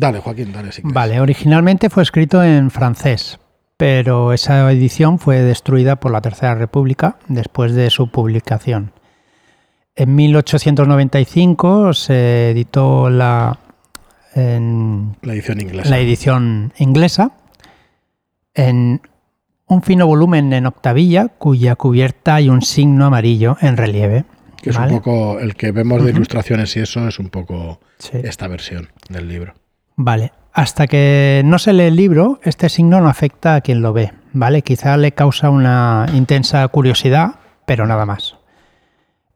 Dale, 0.00 0.20
Joaquín, 0.20 0.50
dale, 0.52 0.72
si. 0.72 0.80
Vale, 0.82 1.20
originalmente 1.20 1.90
fue 1.90 2.02
escrito 2.02 2.42
en 2.42 2.70
francés, 2.70 3.38
pero 3.76 4.32
esa 4.32 4.70
edición 4.72 5.18
fue 5.18 5.40
destruida 5.42 5.96
por 5.96 6.10
la 6.10 6.22
Tercera 6.22 6.54
República 6.54 7.16
después 7.28 7.74
de 7.74 7.90
su 7.90 8.10
publicación. 8.10 8.92
En 9.94 10.14
1895 10.14 11.92
se 11.92 12.50
editó 12.52 13.10
la, 13.10 13.58
en 14.34 15.16
La 15.20 15.34
edición 15.34 15.60
inglesa. 15.60 15.90
la 15.90 15.98
edición 15.98 16.72
inglesa 16.78 17.32
en 18.54 19.02
un 19.66 19.82
fino 19.82 20.06
volumen 20.06 20.52
en 20.54 20.64
octavilla 20.66 21.28
cuya 21.28 21.76
cubierta 21.76 22.36
hay 22.36 22.48
un 22.48 22.62
signo 22.62 23.04
amarillo 23.04 23.58
en 23.60 23.76
relieve. 23.76 24.24
Que 24.62 24.70
es 24.70 24.76
¿vale? 24.78 24.94
un 24.94 24.98
poco 25.00 25.38
el 25.40 25.54
que 25.54 25.72
vemos 25.72 26.02
de 26.04 26.10
ilustraciones 26.10 26.74
y 26.76 26.80
eso 26.80 27.06
es 27.06 27.18
un 27.18 27.28
poco 27.28 27.80
Sí. 27.98 28.18
esta 28.24 28.48
versión 28.48 28.88
del 29.10 29.28
libro. 29.28 29.52
Vale. 30.02 30.32
Hasta 30.54 30.86
que 30.86 31.42
no 31.44 31.58
se 31.58 31.74
lee 31.74 31.84
el 31.84 31.96
libro, 31.96 32.40
este 32.42 32.70
signo 32.70 33.02
no 33.02 33.08
afecta 33.10 33.54
a 33.54 33.60
quien 33.60 33.82
lo 33.82 33.92
ve, 33.92 34.14
¿vale? 34.32 34.62
Quizá 34.62 34.96
le 34.96 35.12
causa 35.12 35.50
una 35.50 36.06
intensa 36.14 36.66
curiosidad, 36.68 37.34
pero 37.66 37.86
nada 37.86 38.06
más. 38.06 38.38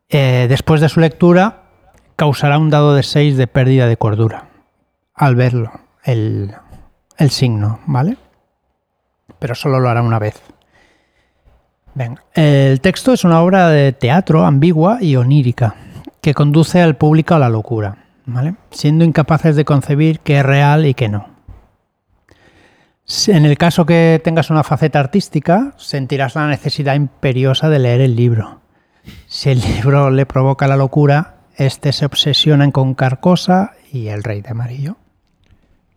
Eh, 0.09 0.47
después 0.49 0.81
de 0.81 0.89
su 0.89 1.01
lectura, 1.01 1.65
causará 2.17 2.57
un 2.57 2.71
dado 2.71 2.95
de 2.95 3.03
6 3.03 3.37
de 3.37 3.47
pérdida 3.47 3.87
de 3.87 3.99
cordura 3.99 4.49
al 5.15 5.37
verlo, 5.37 5.71
el, 6.03 6.55
el 7.19 7.31
signo, 7.31 7.81
¿vale? 7.85 8.17
Pero 9.39 9.55
solo 9.55 9.81
lo 9.81 9.91
hará 9.91 10.01
una 10.01 10.19
vez. 10.19 10.41
Venga. 11.93 12.25
El 12.33 12.81
texto 12.81 13.13
es 13.13 13.25
una 13.25 13.43
obra 13.43 13.69
de 13.69 13.93
teatro 13.93 14.47
ambigua 14.47 14.97
y 15.03 15.17
onírica 15.17 15.75
que 16.23 16.33
conduce 16.33 16.81
al 16.81 16.97
público 16.97 17.35
a 17.35 17.39
la 17.39 17.51
locura, 17.51 18.04
¿vale? 18.27 18.55
siendo 18.71 19.05
incapaces 19.05 19.57
de 19.57 19.65
concebir 19.65 20.21
qué 20.21 20.39
es 20.39 20.47
real 20.47 20.87
y 20.87 20.95
qué 20.95 21.09
no. 21.09 21.29
En 23.29 23.45
el 23.45 23.59
caso 23.59 23.85
que 23.85 24.21
tengas 24.25 24.49
una 24.51 24.65
faceta 24.65 24.99
artística, 24.99 25.75
sentirás 25.77 26.35
la 26.37 26.49
necesidad 26.49 26.95
imperiosa 26.95 27.69
de 27.69 27.79
leer 27.79 28.01
el 28.01 28.17
libro. 28.17 28.61
Si 29.27 29.51
el 29.51 29.61
libro 29.77 30.11
le 30.11 30.25
provoca 30.25 30.67
la 30.67 30.77
locura, 30.77 31.37
este 31.57 31.93
se 31.93 32.07
obsesiona 32.07 32.65
en 32.65 32.73
con 32.73 32.95
Carcosa 32.95 33.73
y 33.93 34.09
el 34.09 34.23
Rey 34.25 34.41
de 34.41 34.51
Amarillo. 34.51 34.97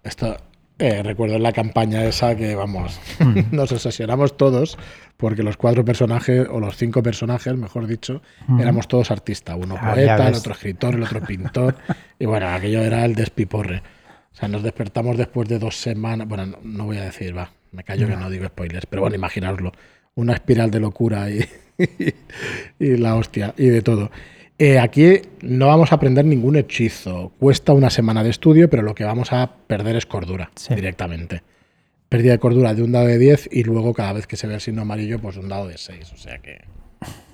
Esto, 0.04 0.36
eh, 0.80 1.02
recuerdo 1.02 1.36
en 1.36 1.44
la 1.44 1.54
campaña 1.54 2.04
esa 2.04 2.36
que, 2.36 2.56
vamos, 2.56 3.00
nos 3.52 3.72
obsesionamos 3.72 4.36
todos 4.36 4.78
porque 5.18 5.42
los 5.44 5.58
cuatro 5.58 5.84
personajes, 5.84 6.48
o 6.50 6.60
los 6.60 6.78
cinco 6.78 7.02
personajes, 7.04 7.56
mejor 7.58 7.88
dicho, 7.88 8.22
éramos 8.60 8.88
todos 8.88 9.10
artistas. 9.12 9.58
Uno 9.60 9.76
Ah, 9.80 9.94
poeta, 9.94 10.28
el 10.28 10.36
otro 10.36 10.54
escritor, 10.54 10.94
el 10.96 11.04
otro 11.04 11.22
pintor. 11.22 11.76
y 12.20 12.26
bueno, 12.26 12.48
aquello 12.50 12.82
era 12.84 13.04
el 13.04 13.16
despiporre. 13.16 13.82
O 14.32 14.36
sea, 14.40 14.48
nos 14.48 14.62
despertamos 14.62 15.18
después 15.18 15.50
de 15.50 15.58
dos 15.58 15.76
semanas. 15.76 16.28
Bueno, 16.28 16.46
no, 16.46 16.58
no 16.64 16.86
voy 16.86 16.98
a 16.98 17.04
decir, 17.06 17.36
va, 17.36 17.52
me 17.72 17.84
callo 17.84 18.08
que 18.08 18.16
no 18.16 18.30
digo 18.30 18.46
spoilers, 18.46 18.86
pero 18.86 19.02
bueno, 19.02 19.16
imaginaoslo. 19.16 19.72
Una 20.16 20.34
espiral 20.34 20.70
de 20.72 20.80
locura 20.80 21.30
y, 21.32 21.44
y 22.80 22.98
la 22.98 23.16
hostia, 23.16 23.54
y 23.58 23.68
de 23.68 23.82
todo. 23.82 24.12
Eh, 24.60 24.80
aquí 24.80 25.22
no 25.42 25.68
vamos 25.68 25.92
a 25.92 25.96
aprender 25.96 26.26
ningún 26.26 26.56
hechizo. 26.56 27.32
Cuesta 27.40 27.74
una 27.74 27.90
semana 27.92 28.24
de 28.24 28.30
estudio, 28.32 28.70
pero 28.70 28.82
lo 28.84 28.96
que 28.96 29.04
vamos 29.04 29.32
a 29.32 29.52
perder 29.68 29.96
es 29.96 30.06
cordura 30.06 30.50
Sí. 30.56 30.74
directamente. 30.76 31.44
Pérdida 32.10 32.32
de 32.34 32.40
cordura 32.40 32.74
de 32.74 32.84
un 32.84 32.92
dado 32.92 33.08
de 33.08 33.18
10 33.18 33.50
y 33.52 33.64
luego 33.64 33.94
cada 33.94 34.14
vez 34.14 34.28
que 34.28 34.38
se 34.38 34.48
ve 34.48 34.56
el 34.56 34.62
signo 34.62 34.84
amarillo, 34.84 35.20
pues 35.20 35.36
un 35.38 35.50
dado 35.50 35.68
de 35.68 35.78
6. 35.78 36.14
O 36.14 36.18
sea 36.18 36.38
que 36.40 36.62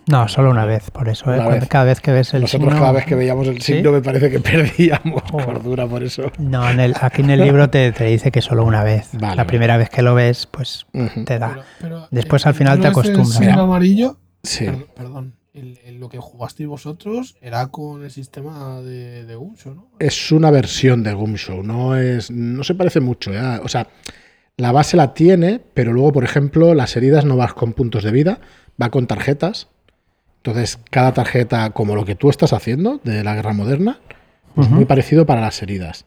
No, 0.07 0.27
solo 0.27 0.49
una 0.49 0.65
vez, 0.65 0.89
por 0.91 1.07
eso. 1.09 1.33
¿eh? 1.33 1.39
Vez. 1.47 1.67
Cada 1.69 1.85
vez 1.85 2.01
que 2.01 2.11
ves 2.11 2.33
el 2.33 2.41
nosotros 2.41 2.69
signo- 2.71 2.79
cada 2.79 2.91
vez 2.91 3.05
que 3.05 3.15
veíamos 3.15 3.47
el 3.47 3.61
¿Sí? 3.61 3.73
signo 3.75 3.91
me 3.91 4.01
parece 4.01 4.29
que 4.31 4.39
perdíamos 4.39 5.21
Joder. 5.29 5.45
cordura 5.45 5.87
por 5.87 6.03
eso. 6.03 6.31
No, 6.39 6.67
en 6.69 6.79
el- 6.79 6.95
aquí 6.99 7.21
en 7.21 7.29
el 7.29 7.41
libro 7.41 7.69
te, 7.69 7.91
te 7.91 8.05
dice 8.05 8.31
que 8.31 8.41
solo 8.41 8.65
una 8.65 8.83
vez. 8.83 9.09
Vale, 9.13 9.21
la 9.21 9.27
vale. 9.35 9.45
primera 9.45 9.77
vez 9.77 9.89
que 9.89 10.01
lo 10.01 10.15
ves, 10.15 10.47
pues 10.47 10.87
te 11.25 11.37
da. 11.39 11.49
Pero- 11.53 11.63
pero, 11.79 12.07
Después 12.11 12.45
eh, 12.45 12.49
al 12.49 12.55
final 12.55 12.79
te 12.79 12.89
¿no 12.89 12.89
es 12.89 12.97
el 12.97 13.01
acostumbras. 13.01 13.33
signo 13.37 13.51
Mira. 13.51 13.61
amarillo, 13.63 14.17
Sí. 14.41 14.65
per- 14.65 14.85
perdón, 14.87 15.35
el- 15.53 15.79
el- 15.85 15.99
lo 15.99 16.09
que 16.09 16.17
jugasteis 16.17 16.67
vosotros 16.67 17.37
era 17.41 17.67
con 17.67 18.03
el 18.03 18.09
sistema 18.11 18.81
de, 18.81 19.23
de 19.25 19.35
Gunsho, 19.35 19.75
¿no? 19.75 19.87
Es 19.99 20.31
una 20.31 20.49
versión 20.49 21.03
de 21.03 21.13
Gumshow, 21.13 21.61
no 21.63 21.95
es 21.95 22.31
no 22.31 22.63
se 22.63 22.73
parece 22.73 22.99
mucho, 22.99 23.31
¿eh? 23.31 23.59
o 23.63 23.67
sea, 23.69 23.87
la 24.57 24.71
base 24.71 24.97
la 24.97 25.13
tiene, 25.13 25.59
pero 25.73 25.93
luego, 25.93 26.11
por 26.11 26.23
ejemplo, 26.23 26.73
las 26.73 26.95
heridas 26.95 27.25
no 27.25 27.35
vas 27.37 27.53
con 27.53 27.73
puntos 27.73 28.03
de 28.03 28.11
vida, 28.11 28.39
va 28.81 28.89
con 28.89 29.07
tarjetas. 29.07 29.67
Entonces, 30.37 30.77
cada 30.91 31.13
tarjeta, 31.13 31.69
como 31.71 31.95
lo 31.95 32.05
que 32.05 32.15
tú 32.15 32.29
estás 32.29 32.53
haciendo 32.53 32.99
de 33.03 33.23
la 33.23 33.33
guerra 33.35 33.53
moderna, 33.53 33.99
pues 34.55 34.67
Ujú. 34.67 34.75
muy 34.75 34.85
parecido 34.85 35.25
para 35.25 35.41
las 35.41 35.61
heridas. 35.61 36.05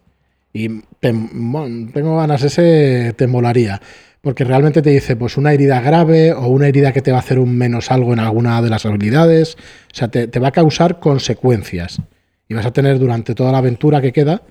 Y 0.53 0.81
te- 1.00 1.12
bueno, 1.12 1.91
tengo 1.93 2.17
ganas, 2.17 2.43
ese 2.43 3.12
te 3.17 3.26
molaría. 3.26 3.81
Porque 4.21 4.45
realmente 4.45 4.83
te 4.83 4.91
dice, 4.91 5.15
pues 5.17 5.37
una 5.37 5.53
herida 5.53 5.81
grave 5.81 6.33
o 6.33 6.49
una 6.49 6.67
herida 6.69 6.93
que 6.93 7.03
te 7.03 7.12
va 7.12 7.19
a 7.19 7.21
hacer 7.21 7.38
un 7.38 7.57
menos 7.57 7.91
algo 7.91 8.12
en 8.12 8.19
alguna 8.19 8.61
de 8.62 8.71
las 8.71 8.85
habilidades. 8.87 9.57
O 9.93 9.95
sea, 9.95 10.09
te, 10.09 10.26
te 10.29 10.41
va 10.41 10.49
a 10.49 10.53
causar 10.53 10.99
consecuencias. 10.99 12.00
Y 12.49 12.55
vas 12.55 12.67
a 12.67 12.73
tener 12.73 12.99
durante 12.99 13.35
toda 13.35 13.53
la 13.53 13.59
aventura 13.59 14.00
que 14.00 14.12
queda 14.12 14.43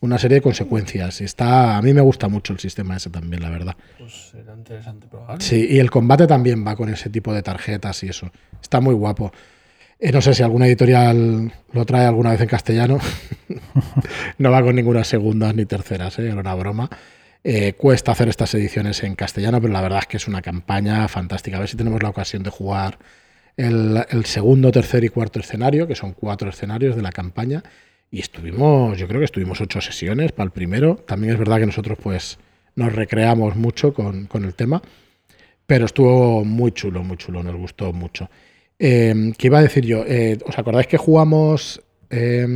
una 0.00 0.18
serie 0.18 0.36
de 0.36 0.42
consecuencias. 0.42 1.20
Y 1.20 1.24
está, 1.24 1.76
a 1.76 1.82
mí 1.82 1.92
me 1.92 2.00
gusta 2.00 2.28
mucho 2.28 2.52
el 2.52 2.58
sistema 2.58 2.96
ese 2.96 3.10
también, 3.10 3.42
la 3.42 3.50
verdad. 3.50 3.76
Pues 3.98 4.32
era 4.34 4.54
interesante 4.54 5.06
probar. 5.06 5.42
Sí, 5.42 5.66
y 5.70 5.78
el 5.78 5.90
combate 5.90 6.26
también 6.26 6.66
va 6.66 6.74
con 6.76 6.88
ese 6.88 7.10
tipo 7.10 7.32
de 7.32 7.42
tarjetas 7.42 8.02
y 8.02 8.08
eso. 8.08 8.30
Está 8.60 8.80
muy 8.80 8.94
guapo. 8.94 9.32
Eh, 9.98 10.12
no 10.12 10.22
sé 10.22 10.32
si 10.32 10.42
alguna 10.42 10.66
editorial 10.66 11.52
lo 11.72 11.84
trae 11.84 12.06
alguna 12.06 12.30
vez 12.30 12.40
en 12.40 12.48
castellano. 12.48 12.98
no 14.38 14.50
va 14.50 14.62
con 14.62 14.74
ninguna 14.74 15.04
segunda 15.04 15.52
ni 15.52 15.66
terceras, 15.66 16.18
¿eh? 16.18 16.28
era 16.28 16.40
una 16.40 16.54
broma. 16.54 16.88
Eh, 17.44 17.74
cuesta 17.74 18.12
hacer 18.12 18.28
estas 18.28 18.54
ediciones 18.54 19.02
en 19.02 19.14
castellano, 19.14 19.60
pero 19.60 19.72
la 19.72 19.80
verdad 19.80 20.00
es 20.00 20.06
que 20.06 20.16
es 20.16 20.28
una 20.28 20.40
campaña 20.40 21.06
fantástica. 21.08 21.58
A 21.58 21.60
ver 21.60 21.68
si 21.68 21.76
tenemos 21.76 22.02
la 22.02 22.08
ocasión 22.08 22.42
de 22.42 22.50
jugar 22.50 22.98
el, 23.58 24.02
el 24.08 24.24
segundo, 24.24 24.72
tercer 24.72 25.04
y 25.04 25.10
cuarto 25.10 25.40
escenario, 25.40 25.86
que 25.86 25.94
son 25.94 26.12
cuatro 26.12 26.48
escenarios 26.48 26.96
de 26.96 27.02
la 27.02 27.12
campaña. 27.12 27.62
Y 28.10 28.20
estuvimos, 28.20 28.98
yo 28.98 29.06
creo 29.06 29.20
que 29.20 29.24
estuvimos 29.26 29.60
ocho 29.60 29.80
sesiones 29.80 30.32
para 30.32 30.46
el 30.46 30.50
primero. 30.50 30.96
También 30.96 31.32
es 31.32 31.38
verdad 31.38 31.58
que 31.58 31.66
nosotros 31.66 31.98
pues 32.02 32.38
nos 32.74 32.92
recreamos 32.92 33.56
mucho 33.56 33.94
con, 33.94 34.26
con 34.26 34.44
el 34.44 34.54
tema. 34.54 34.82
Pero 35.66 35.86
estuvo 35.86 36.44
muy 36.44 36.72
chulo, 36.72 37.04
muy 37.04 37.16
chulo, 37.16 37.42
nos 37.44 37.54
gustó 37.56 37.92
mucho. 37.92 38.28
Eh, 38.78 39.32
¿Qué 39.38 39.46
iba 39.46 39.58
a 39.58 39.62
decir 39.62 39.84
yo? 39.84 40.04
Eh, 40.06 40.38
¿Os 40.44 40.58
acordáis 40.58 40.88
que 40.88 40.96
jugamos, 40.96 41.80
eh, 42.10 42.46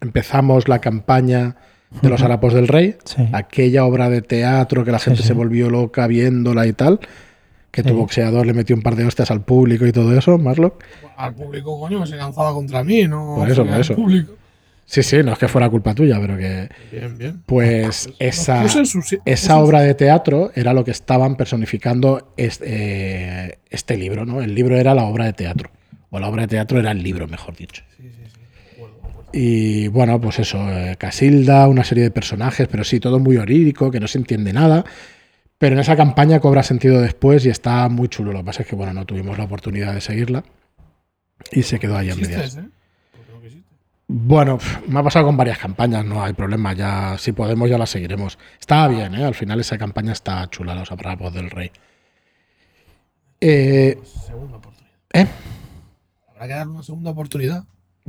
empezamos 0.00 0.68
la 0.68 0.80
campaña 0.80 1.56
de 2.02 2.08
los 2.08 2.22
harapos 2.22 2.54
del 2.54 2.68
rey? 2.68 2.96
Sí. 3.04 3.28
Aquella 3.32 3.84
obra 3.84 4.08
de 4.08 4.22
teatro 4.22 4.84
que 4.84 4.92
la 4.92 4.98
Sí, 4.98 5.06
gente 5.06 5.22
sí. 5.22 5.28
se 5.28 5.34
volvió 5.34 5.68
loca 5.70 6.06
viéndola 6.06 6.66
y 6.66 6.72
tal. 6.72 7.00
Que 7.70 7.82
Sí. 7.82 7.88
tu 7.88 7.94
boxeador 7.94 8.46
le 8.46 8.54
metió 8.54 8.74
un 8.74 8.82
par 8.82 8.96
de 8.96 9.04
hostias 9.04 9.30
al 9.30 9.42
público 9.44 9.86
y 9.86 9.92
todo 9.92 10.16
eso, 10.16 10.38
Marlock. 10.38 10.82
Al 11.16 11.34
público, 11.34 11.78
coño, 11.78 12.00
que 12.02 12.06
se 12.08 12.16
lanzaba 12.16 12.52
contra 12.54 12.82
mí, 12.82 13.06
¿no? 13.06 13.34
Por 13.36 13.50
eso, 13.50 13.64
por 13.64 13.74
al 13.74 13.80
eso. 13.80 13.94
público. 13.94 14.32
Sí, 14.88 15.02
sí, 15.02 15.16
no 15.24 15.32
es 15.32 15.38
que 15.38 15.48
fuera 15.48 15.68
culpa 15.68 15.94
tuya, 15.94 16.18
pero 16.20 16.36
que. 16.38 16.68
Bien, 16.92 17.18
bien. 17.18 17.42
Pues 17.44 18.08
esa, 18.20 18.64
esa 19.24 19.58
obra 19.58 19.80
de 19.80 19.94
teatro 19.94 20.52
era 20.54 20.72
lo 20.72 20.84
que 20.84 20.92
estaban 20.92 21.36
personificando 21.36 22.32
este, 22.36 22.64
eh, 22.68 23.58
este 23.68 23.96
libro, 23.96 24.24
¿no? 24.24 24.40
El 24.40 24.54
libro 24.54 24.76
era 24.76 24.94
la 24.94 25.04
obra 25.04 25.24
de 25.24 25.32
teatro. 25.32 25.70
O 26.10 26.20
la 26.20 26.28
obra 26.28 26.42
de 26.42 26.48
teatro 26.48 26.78
era 26.78 26.92
el 26.92 27.02
libro, 27.02 27.26
mejor 27.26 27.56
dicho. 27.56 27.82
Sí, 27.96 28.04
sí, 28.04 28.10
sí. 28.32 28.40
de 28.76 28.84
acuerdo. 28.84 28.96
Y 29.32 29.88
bueno, 29.88 30.20
pues 30.20 30.38
eso, 30.38 30.58
eh, 30.70 30.94
Casilda, 30.96 31.66
una 31.66 31.82
serie 31.82 32.04
de 32.04 32.12
personajes, 32.12 32.68
pero 32.68 32.84
sí, 32.84 33.00
todo 33.00 33.18
muy 33.18 33.38
orírico, 33.38 33.90
que 33.90 33.98
no 33.98 34.06
se 34.06 34.18
entiende 34.18 34.52
nada. 34.52 34.84
Pero 35.58 35.74
en 35.74 35.80
esa 35.80 35.96
campaña 35.96 36.40
cobra 36.40 36.62
sentido 36.62 37.00
después 37.00 37.46
y 37.46 37.48
está 37.48 37.88
muy 37.88 38.08
chulo. 38.08 38.32
Lo 38.32 38.40
que 38.40 38.44
pasa 38.44 38.62
es 38.62 38.68
que, 38.68 38.76
bueno, 38.76 38.92
no 38.92 39.06
tuvimos 39.06 39.38
la 39.38 39.44
oportunidad 39.44 39.94
de 39.94 40.00
seguirla 40.00 40.44
y 41.50 41.62
se 41.62 41.78
quedó 41.78 41.96
ahí 41.96 42.10
a 42.10 42.16
medias. 42.16 42.56
¿eh? 42.56 42.68
Bueno, 44.08 44.58
me 44.86 45.00
ha 45.00 45.02
pasado 45.02 45.26
con 45.26 45.36
varias 45.36 45.58
campañas, 45.58 46.04
no 46.04 46.22
hay 46.22 46.32
problema, 46.32 46.72
ya 46.74 47.16
si 47.18 47.32
podemos 47.32 47.68
ya 47.68 47.76
la 47.76 47.86
seguiremos. 47.86 48.38
Está 48.60 48.86
bien, 48.86 49.14
¿eh? 49.16 49.24
al 49.24 49.34
final 49.34 49.58
esa 49.58 49.78
campaña 49.78 50.12
está 50.12 50.48
chula, 50.48 50.76
los 50.76 50.92
abrapos 50.92 51.34
del 51.34 51.50
rey. 51.50 51.72
Eh, 53.40 53.98
Segunda 54.04 54.58
oportunidad. 54.58 54.94
¿eh? 55.12 55.26
Habrá 56.28 56.46
que 56.46 56.52
darle 56.52 56.72
una 56.72 56.82
segunda 56.84 57.10
oportunidad. 57.10 57.64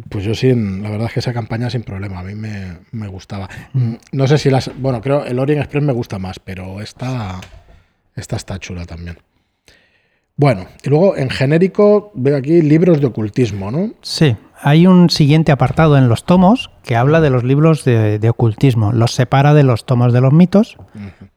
Pues 0.10 0.24
yo 0.24 0.36
sí, 0.36 0.54
la 0.54 0.90
verdad 0.92 1.08
es 1.08 1.14
que 1.14 1.20
esa 1.22 1.34
campaña 1.34 1.70
sin 1.70 1.84
problema, 1.84 2.20
a 2.20 2.24
mí 2.24 2.36
me, 2.36 2.78
me 2.92 3.08
gustaba. 3.08 3.50
Mm, 3.74 3.94
No 4.12 4.28
sé 4.28 4.38
si 4.38 4.50
las... 4.50 4.70
Bueno, 4.80 5.02
creo 5.02 5.26
el 5.26 5.40
Orient 5.40 5.62
Express 5.64 5.84
me 5.84 5.94
gusta 5.94 6.20
más, 6.20 6.40
pero 6.40 6.82
esta, 6.82 7.42
esta 8.16 8.36
está 8.36 8.60
chula 8.60 8.86
también. 8.86 9.18
Bueno, 10.36 10.68
y 10.84 10.90
luego 10.90 11.18
en 11.18 11.32
genérico 11.32 12.12
veo 12.14 12.38
aquí 12.38 12.62
libros 12.62 13.02
de 13.02 13.08
ocultismo, 13.08 13.72
¿no? 13.72 13.94
Sí, 14.04 14.36
hay 14.62 14.86
un 14.86 15.10
siguiente 15.10 15.52
apartado 15.52 15.98
en 15.98 16.10
los 16.10 16.26
tomos 16.26 16.70
que 16.84 16.96
habla 16.96 17.20
de 17.22 17.32
los 17.32 17.44
libros 17.44 17.84
de, 17.84 18.20
de 18.20 18.30
ocultismo. 18.30 18.92
Los 18.94 19.14
separa 19.16 19.56
de 19.56 19.64
los 19.64 19.88
tomos 19.88 20.14
de 20.14 20.22
los 20.22 20.32
mitos 20.32 20.78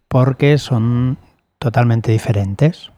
porque 0.09 0.59
son 0.59 1.17
totalmente 1.59 2.12
diferentes. 2.12 2.90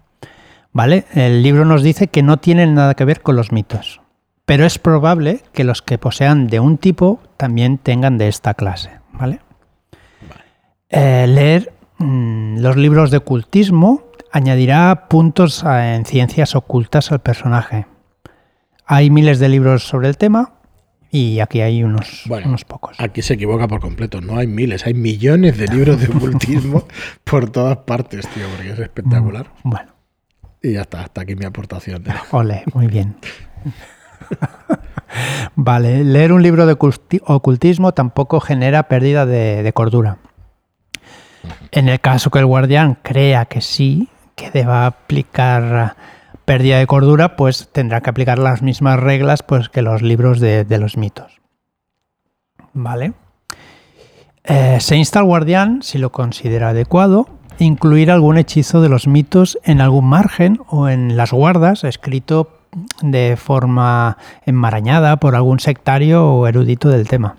¿Vale? 0.73 1.05
El 1.15 1.43
libro 1.43 1.65
nos 1.65 1.85
dice 1.85 2.09
que 2.09 2.23
no 2.25 2.39
tienen 2.39 2.75
nada 2.75 2.95
que 2.95 3.05
ver 3.05 3.21
con 3.21 3.37
los 3.37 3.53
mitos, 3.53 4.01
pero 4.53 4.67
es 4.67 4.79
probable 4.79 5.41
que 5.55 5.65
los 5.65 5.81
que 5.81 5.97
posean 5.97 6.47
de 6.47 6.61
un 6.61 6.77
tipo 6.77 7.23
también 7.39 7.79
tengan 7.79 8.19
de 8.19 8.29
esta 8.29 8.53
clase. 8.53 8.91
¿Vale? 9.15 9.41
Eh, 10.91 11.25
leer 11.27 11.73
mm, 11.97 12.59
los 12.59 12.77
libros 12.77 13.11
de 13.11 13.17
ocultismo 13.17 14.11
añadirá 14.31 15.09
puntos 15.09 15.65
en 15.65 16.05
ciencias 16.05 16.55
ocultas 16.55 17.13
al 17.13 17.21
personaje. 17.21 17.87
Hay 18.85 19.09
miles 19.09 19.39
de 19.39 19.49
libros 19.49 19.85
sobre 19.85 20.09
el 20.09 20.19
tema 20.19 20.53
Y 21.11 21.41
aquí 21.41 21.63
hay 21.63 21.83
unos, 21.83 22.25
Bueno, 22.27 22.49
unos 22.49 22.67
pocos. 22.67 23.01
Aquí 23.01 23.23
se 23.23 23.33
equivoca 23.33 23.67
por 23.69 23.81
completo. 23.81 24.21
No 24.21 24.37
hay 24.37 24.49
miles, 24.49 24.85
hay 24.85 24.93
millones 24.93 25.57
de 25.57 25.67
libros 25.69 25.99
de 25.99 26.09
ocultismo 26.15 26.87
por 27.25 27.49
todas 27.49 27.79
partes, 27.79 28.29
tío, 28.29 28.45
porque 28.55 28.73
es 28.73 28.79
espectacular. 28.79 29.51
Bueno, 29.63 29.95
Y 30.63 30.75
ya 30.75 30.83
está, 30.83 31.05
hasta 31.05 31.23
aquí 31.23 31.37
mi 31.37 31.47
aportación. 31.47 32.05
ole, 32.33 32.65
muy 32.75 32.87
bien. 32.87 33.17
vale, 35.57 36.05
leer 36.05 36.33
un 36.33 36.43
libro 36.43 36.67
de 36.67 36.77
oculti- 36.77 37.23
ocultismo 37.27 37.93
tampoco 37.93 38.41
genera 38.41 38.85
pérdida 38.85 39.27
de, 39.27 39.71
cordura. 39.75 40.19
En 41.71 41.89
el 41.89 42.01
caso 42.01 42.31
que 42.31 42.39
el 42.39 42.47
guardián 42.47 42.99
crea 43.03 43.47
que 43.47 43.61
sí, 43.61 44.09
que 44.35 44.51
deba 44.51 44.87
aplicar 44.87 45.97
pérdida 46.45 46.79
de 46.79 46.87
cordura, 46.87 47.37
pues 47.37 47.69
tendrá 47.73 48.01
que 48.01 48.11
aplicar 48.11 48.39
las 48.39 48.63
mismas 48.63 48.99
reglas 48.99 49.43
pues, 49.43 49.69
que 49.69 49.83
los 49.83 50.03
libros 50.03 50.41
de, 50.41 50.65
de 50.65 50.79
los 50.79 50.97
mitos. 50.97 51.41
¿Vale? 52.73 53.13
Eh, 54.45 54.79
se 54.81 54.97
insta 54.97 55.21
al 55.21 55.27
guardián, 55.27 55.83
si 55.83 55.99
lo 55.99 56.11
considera 56.11 56.71
adecuado, 56.71 57.29
incluir 57.59 58.11
algún 58.11 58.39
hechizo 58.39 58.81
de 58.81 58.89
los 58.89 59.07
mitos 59.07 59.59
en 59.63 59.81
algún 59.81 60.07
margen 60.07 60.61
o 60.69 60.89
en 60.89 61.17
las 61.17 61.33
guardas, 61.33 61.85
escrito 61.85 62.62
de 63.03 63.37
forma 63.37 64.17
enmarañada 64.47 65.17
por 65.17 65.35
algún 65.35 65.61
sectario 65.61 66.27
o 66.27 66.47
erudito 66.47 66.89
del 66.89 67.09
tema. 67.09 67.37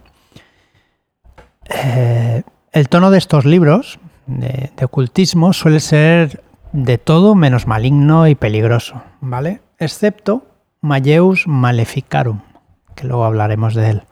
Eh, 1.69 2.43
el 2.71 2.89
tono 2.89 3.11
de 3.11 3.17
estos 3.17 3.45
libros 3.45 3.99
de, 4.27 4.71
ocultismo 4.83 5.53
suele 5.53 5.79
ser 5.79 6.43
de 6.71 6.97
todo 6.97 7.35
menos 7.35 7.67
maligno 7.67 8.27
y 8.27 8.35
peligroso, 8.35 9.03
¿vale? 9.21 9.61
Excepto 9.79 10.47
Malleus 10.81 11.47
Maleficarum, 11.47 12.41
que 12.95 13.07
luego 13.07 13.25
hablaremos 13.25 13.75
de 13.75 13.89
él. 13.89 14.03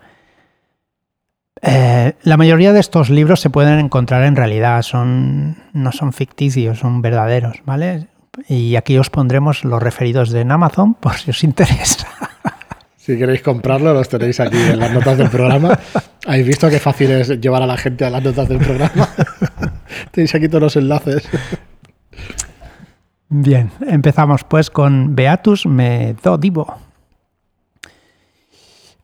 Eh, 1.63 2.13
la 2.23 2.37
mayoría 2.37 2.73
de 2.73 2.79
estos 2.79 3.09
libros 3.09 3.39
se 3.39 3.51
pueden 3.51 3.79
encontrar 3.79 4.23
en 4.23 4.35
realidad, 4.35 4.81
son, 4.81 5.57
no 5.73 5.91
son 5.91 6.13
ficticios, 6.13 6.79
son 6.79 7.01
verdaderos, 7.01 7.61
¿vale? 7.65 8.07
Y 8.47 8.75
aquí 8.75 8.97
os 8.97 9.09
pondremos 9.09 9.63
los 9.63 9.81
referidos 9.81 10.33
en 10.33 10.51
Amazon 10.51 10.93
por 10.99 11.13
si 11.15 11.31
os 11.31 11.43
interesa. 11.43 12.07
Si 12.97 13.17
queréis 13.17 13.41
comprarlo, 13.41 13.93
los 13.93 14.09
tenéis 14.09 14.39
aquí 14.39 14.57
en 14.57 14.79
las 14.79 14.91
notas 14.91 15.17
del 15.17 15.29
programa. 15.29 15.79
¿Habéis 16.27 16.45
visto 16.45 16.69
qué 16.69 16.79
fácil 16.79 17.09
es 17.11 17.29
llevar 17.41 17.63
a 17.63 17.65
la 17.65 17.75
gente 17.75 18.05
a 18.05 18.11
las 18.11 18.23
notas 18.23 18.47
del 18.47 18.59
programa? 18.59 19.09
tenéis 20.11 20.35
aquí 20.35 20.47
todos 20.47 20.61
los 20.61 20.75
enlaces. 20.75 21.27
Bien, 23.27 23.71
empezamos 23.87 24.43
pues 24.43 24.69
con 24.69 25.15
Beatus 25.15 25.65
Medodivo. 25.65 26.77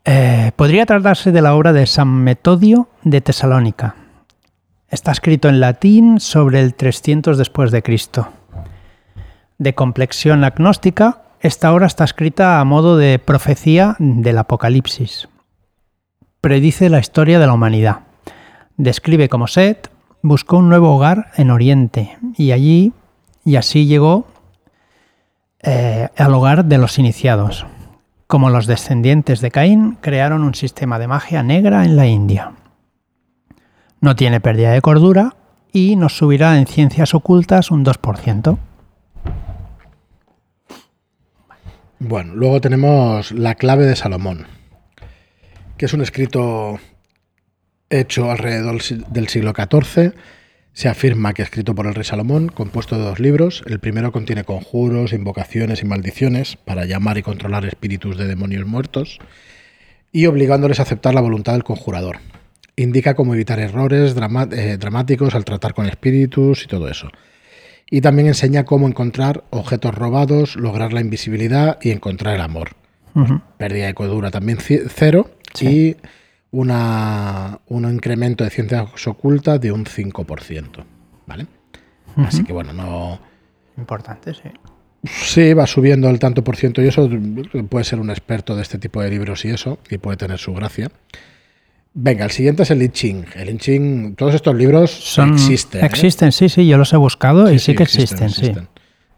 Eh, 0.05 0.51
podría 0.55 0.85
tratarse 0.85 1.31
de 1.31 1.41
la 1.41 1.55
obra 1.55 1.73
de 1.73 1.87
San 1.87 2.07
Metodio 2.07 2.89
de 3.03 3.19
Tesalónica. 3.21 3.95
Está 4.89 5.11
escrito 5.11 5.49
en 5.49 5.59
latín 5.59 6.19
sobre 6.19 6.61
el 6.61 6.75
300 6.75 7.37
después 7.37 7.71
de 7.71 7.81
Cristo. 7.81 8.29
De 9.57 9.73
complexión 9.73 10.43
agnóstica, 10.43 11.23
esta 11.39 11.73
obra 11.73 11.87
está 11.87 12.03
escrita 12.03 12.59
a 12.59 12.65
modo 12.65 12.95
de 12.95 13.17
profecía 13.17 13.95
del 13.97 14.37
Apocalipsis. 14.37 15.29
Predice 16.41 16.89
la 16.89 16.99
historia 16.99 17.39
de 17.39 17.47
la 17.47 17.53
humanidad. 17.53 18.01
Describe 18.77 19.29
cómo 19.29 19.47
Set 19.47 19.89
buscó 20.21 20.57
un 20.57 20.69
nuevo 20.69 20.95
hogar 20.95 21.31
en 21.37 21.49
Oriente 21.49 22.17
y 22.37 22.51
allí 22.51 22.93
y 23.43 23.55
así 23.55 23.87
llegó 23.87 24.27
eh, 25.61 26.09
al 26.15 26.33
hogar 26.35 26.65
de 26.65 26.77
los 26.77 26.99
iniciados. 26.99 27.65
Como 28.27 28.51
los 28.51 28.67
descendientes 28.67 29.41
de 29.41 29.49
Caín 29.49 29.97
crearon 30.01 30.43
un 30.43 30.53
sistema 30.53 30.99
de 30.99 31.07
magia 31.07 31.41
negra 31.41 31.83
en 31.85 31.95
la 31.95 32.05
India. 32.05 32.51
No 34.01 34.15
tiene 34.15 34.39
pérdida 34.39 34.71
de 34.71 34.81
cordura 34.81 35.35
y 35.73 35.95
nos 35.95 36.17
subirá 36.17 36.59
en 36.59 36.67
ciencias 36.67 37.15
ocultas 37.15 37.71
un 37.71 37.83
2%. 37.83 38.57
Bueno, 41.99 42.35
luego 42.35 42.61
tenemos 42.61 43.31
La 43.31 43.55
clave 43.55 43.85
de 43.85 43.95
Salomón, 43.95 44.45
que 45.77 45.87
es 45.87 45.93
un 45.93 46.01
escrito 46.01 46.79
hecho 47.89 48.29
alrededor 48.29 48.83
del 48.83 49.27
siglo 49.29 49.51
XIV. 49.55 50.13
Se 50.73 50.89
afirma 50.89 51.33
que 51.33 51.41
escrito 51.41 51.73
por 51.73 51.87
el 51.87 51.95
rey 51.95 52.03
Salomón, 52.03 52.49
compuesto 52.49 52.99
de 52.99 53.03
dos 53.03 53.19
libros. 53.19 53.63
El 53.65 53.79
primero 53.79 54.11
contiene 54.11 54.43
conjuros, 54.43 55.11
invocaciones 55.11 55.81
y 55.81 55.85
maldiciones 55.85 56.55
para 56.55 56.85
llamar 56.85 57.17
y 57.17 57.23
controlar 57.23 57.65
espíritus 57.65 58.15
de 58.15 58.27
demonios 58.27 58.67
muertos 58.67 59.17
y 60.11 60.27
obligándoles 60.27 60.79
a 60.79 60.83
aceptar 60.83 61.15
la 61.15 61.21
voluntad 61.21 61.53
del 61.53 61.63
conjurador. 61.63 62.19
Indica 62.75 63.15
cómo 63.15 63.33
evitar 63.33 63.59
errores 63.59 64.15
eh, 64.15 64.77
dramáticos 64.77 65.33
al 65.33 65.45
tratar 65.45 65.73
con 65.73 65.87
espíritus 65.87 66.63
y 66.63 66.67
todo 66.67 66.89
eso. 66.89 67.09
Y 67.89 68.01
también 68.01 68.27
enseña 68.27 68.65
cómo 68.65 68.87
encontrar 68.87 69.43
objetos 69.49 69.95
robados, 69.95 70.55
lograr 70.55 70.91
la 70.93 71.01
invisibilidad 71.01 71.77
y 71.81 71.91
encontrar 71.91 72.35
el 72.35 72.41
amor. 72.41 72.71
Ujú. 73.15 73.41
Pérdida 73.57 73.85
de 73.87 73.93
cordura 73.93 74.29
también 74.31 74.57
cero 74.59 75.31
Sí. 75.53 75.67
y 75.67 75.97
una, 76.51 77.59
un 77.67 77.85
incremento 77.91 78.43
de 78.43 78.49
ciencias 78.49 79.07
ocultas 79.07 79.59
de 79.61 79.71
un 79.71 79.85
5%. 79.85 80.83
¿Vale? 81.25 81.47
Así 82.17 82.43
que 82.43 82.51
bueno, 82.53 82.73
no. 82.73 83.19
Importante, 83.77 84.33
sí. 84.33 84.49
Sí, 85.03 85.53
va 85.53 85.67
subiendo 85.67 86.09
el 86.09 86.19
tanto 86.19 86.43
por 86.43 86.55
ciento 86.55 86.81
y 86.81 86.87
eso 86.87 87.07
puede 87.69 87.85
ser 87.85 87.99
un 87.99 88.09
experto 88.09 88.55
de 88.55 88.63
este 88.63 88.79
tipo 88.79 89.01
de 89.01 89.09
libros 89.11 89.45
y 89.45 89.49
eso, 89.49 89.77
y 89.89 89.97
puede 89.99 90.17
tener 90.17 90.39
su 90.39 90.53
gracia. 90.53 90.89
Venga, 91.99 92.25
el 92.25 92.31
siguiente 92.31 92.61
es 92.61 92.69
el 92.69 92.79
I 92.83 92.89
Ching. 92.89 93.25
El 93.35 93.49
I 93.49 93.57
Ching, 93.57 94.15
todos 94.15 94.35
estos 94.35 94.53
libros 94.55 94.91
Son, 94.91 95.33
existen. 95.33 95.81
¿eh? 95.81 95.87
Existen, 95.87 96.31
sí, 96.31 96.47
sí, 96.47 96.67
yo 96.67 96.77
los 96.77 96.93
he 96.93 96.97
buscado 96.97 97.51
y 97.51 97.57
sí, 97.57 97.73
que 97.73 97.81
existen, 97.81 98.29
sí. 98.29 98.53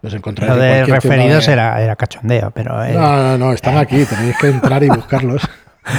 Los 0.01 0.13
encontráis 0.13 0.53
Lo 0.53 0.57
de 0.57 0.85
referidos 0.85 1.45
de- 1.45 1.51
era, 1.51 1.81
era 1.81 1.97
cachondeo, 1.97 2.51
pero, 2.51 2.81
eh, 2.85 2.93
No, 2.93 3.17
no, 3.17 3.37
no, 3.37 3.51
están 3.51 3.75
aquí, 3.75 4.05
tenéis 4.05 4.37
que 4.39 4.47
entrar 4.47 4.81
y 4.81 4.87
buscarlos. 4.87 5.41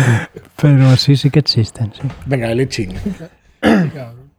pero 0.56 0.96
sí, 0.96 1.16
sí 1.16 1.28
que 1.28 1.40
existen. 1.40 1.92
Sí. 1.92 2.00
Venga, 2.24 2.50
el 2.50 2.62
I 2.62 2.66
Ching. 2.66 2.94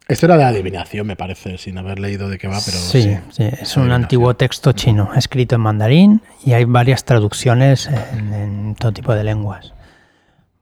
Esto 0.08 0.26
era 0.26 0.36
de 0.38 0.44
adivinación, 0.44 1.06
me 1.06 1.16
parece, 1.16 1.60
sin 1.60 1.78
haber 1.78 2.00
leído 2.00 2.28
de 2.28 2.40
qué 2.40 2.48
va, 2.48 2.58
pero 2.66 2.76
sí, 2.80 3.04
sí. 3.04 3.18
sí, 3.30 3.44
es 3.62 3.78
un 3.78 3.92
antiguo 3.92 4.36
texto 4.36 4.72
chino, 4.72 5.12
escrito 5.16 5.56
en 5.56 5.62
mandarín 5.62 6.22
y 6.44 6.54
hay 6.54 6.66
varias 6.66 7.06
traducciones 7.06 7.88
en, 8.14 8.34
en 8.34 8.76
todo 8.76 8.92
tipo 8.94 9.14
de 9.14 9.24
lenguas. 9.24 9.74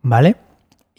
¿Vale? 0.01 0.35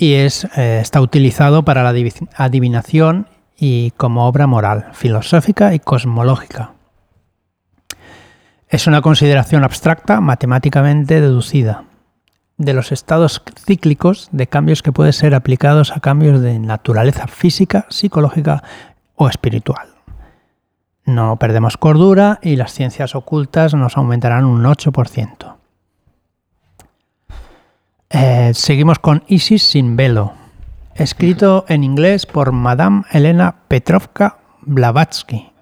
Y 0.01 0.15
es, 0.15 0.45
eh, 0.57 0.79
está 0.81 1.03
utilizado 1.03 1.63
para 1.63 1.83
la 1.83 1.93
adivi- 1.93 2.27
adivinación 2.35 3.29
y 3.59 3.91
como 3.99 4.27
obra 4.27 4.47
moral, 4.47 4.87
filosófica 4.95 5.75
y 5.75 5.79
cosmológica. 5.79 6.73
Es 8.71 8.87
una 8.87 9.03
consideración 9.03 9.63
abstracta, 9.63 10.23
matemáticamente 10.23 11.21
deducida, 11.21 11.85
de 12.57 12.73
los 12.73 12.93
estados 12.93 13.43
cíclicos 13.67 14.31
de 14.33 14.47
cambios 14.47 14.83
que 14.83 14.91
pueden 14.91 15.13
ser 15.13 15.35
aplicados 15.35 15.95
a 15.95 16.01
cambios 16.01 16.41
de 16.41 16.59
naturaleza 16.59 17.27
física, 17.27 17.85
psicológica 17.91 18.63
o 19.17 19.29
espiritual. 19.29 19.89
No 21.05 21.37
perdemos 21.37 21.77
cordura 21.77 22.39
y 22.41 22.57
las 22.57 22.73
ciencias 22.73 23.15
ocultas 23.15 23.75
nos 23.75 23.99
aumentarán 23.99 24.47
un 24.47 24.65
8%. 24.65 25.60
Eh, 28.11 28.51
seguimos 28.55 28.99
con 28.99 29.23
Isis 29.29 29.63
sin 29.63 29.97
velo, 29.97 30.33
escrito 30.97 31.65
en 31.69 31.85
inglés 31.85 32.27
por 32.27 32.51
Madame 32.53 33.03
Elena 33.13 33.55
Petrovka 33.69 34.39
Blavatsky, 34.63 35.53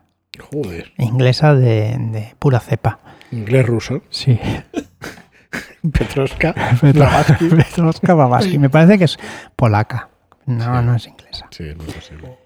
Joder, 0.50 0.92
inglesa 0.96 1.54
de, 1.54 1.96
de 1.98 2.34
pura 2.38 2.60
cepa. 2.60 3.00
inglés 3.32 3.66
ruso. 3.66 4.00
Sí. 4.10 4.38
Petroska, 5.92 6.54
Blavatsky. 6.82 7.48
Petrovka 7.50 8.14
Blavatsky. 8.14 8.58
Me 8.58 8.70
parece 8.70 8.98
que 8.98 9.04
es 9.04 9.18
polaca. 9.54 10.08
No, 10.46 10.80
no 10.82 10.94
es 10.96 11.06
inglesa. 11.06 11.46
Sí, 11.50 11.64
es 11.64 11.76
muy 11.76 11.86
posible. 11.86 12.38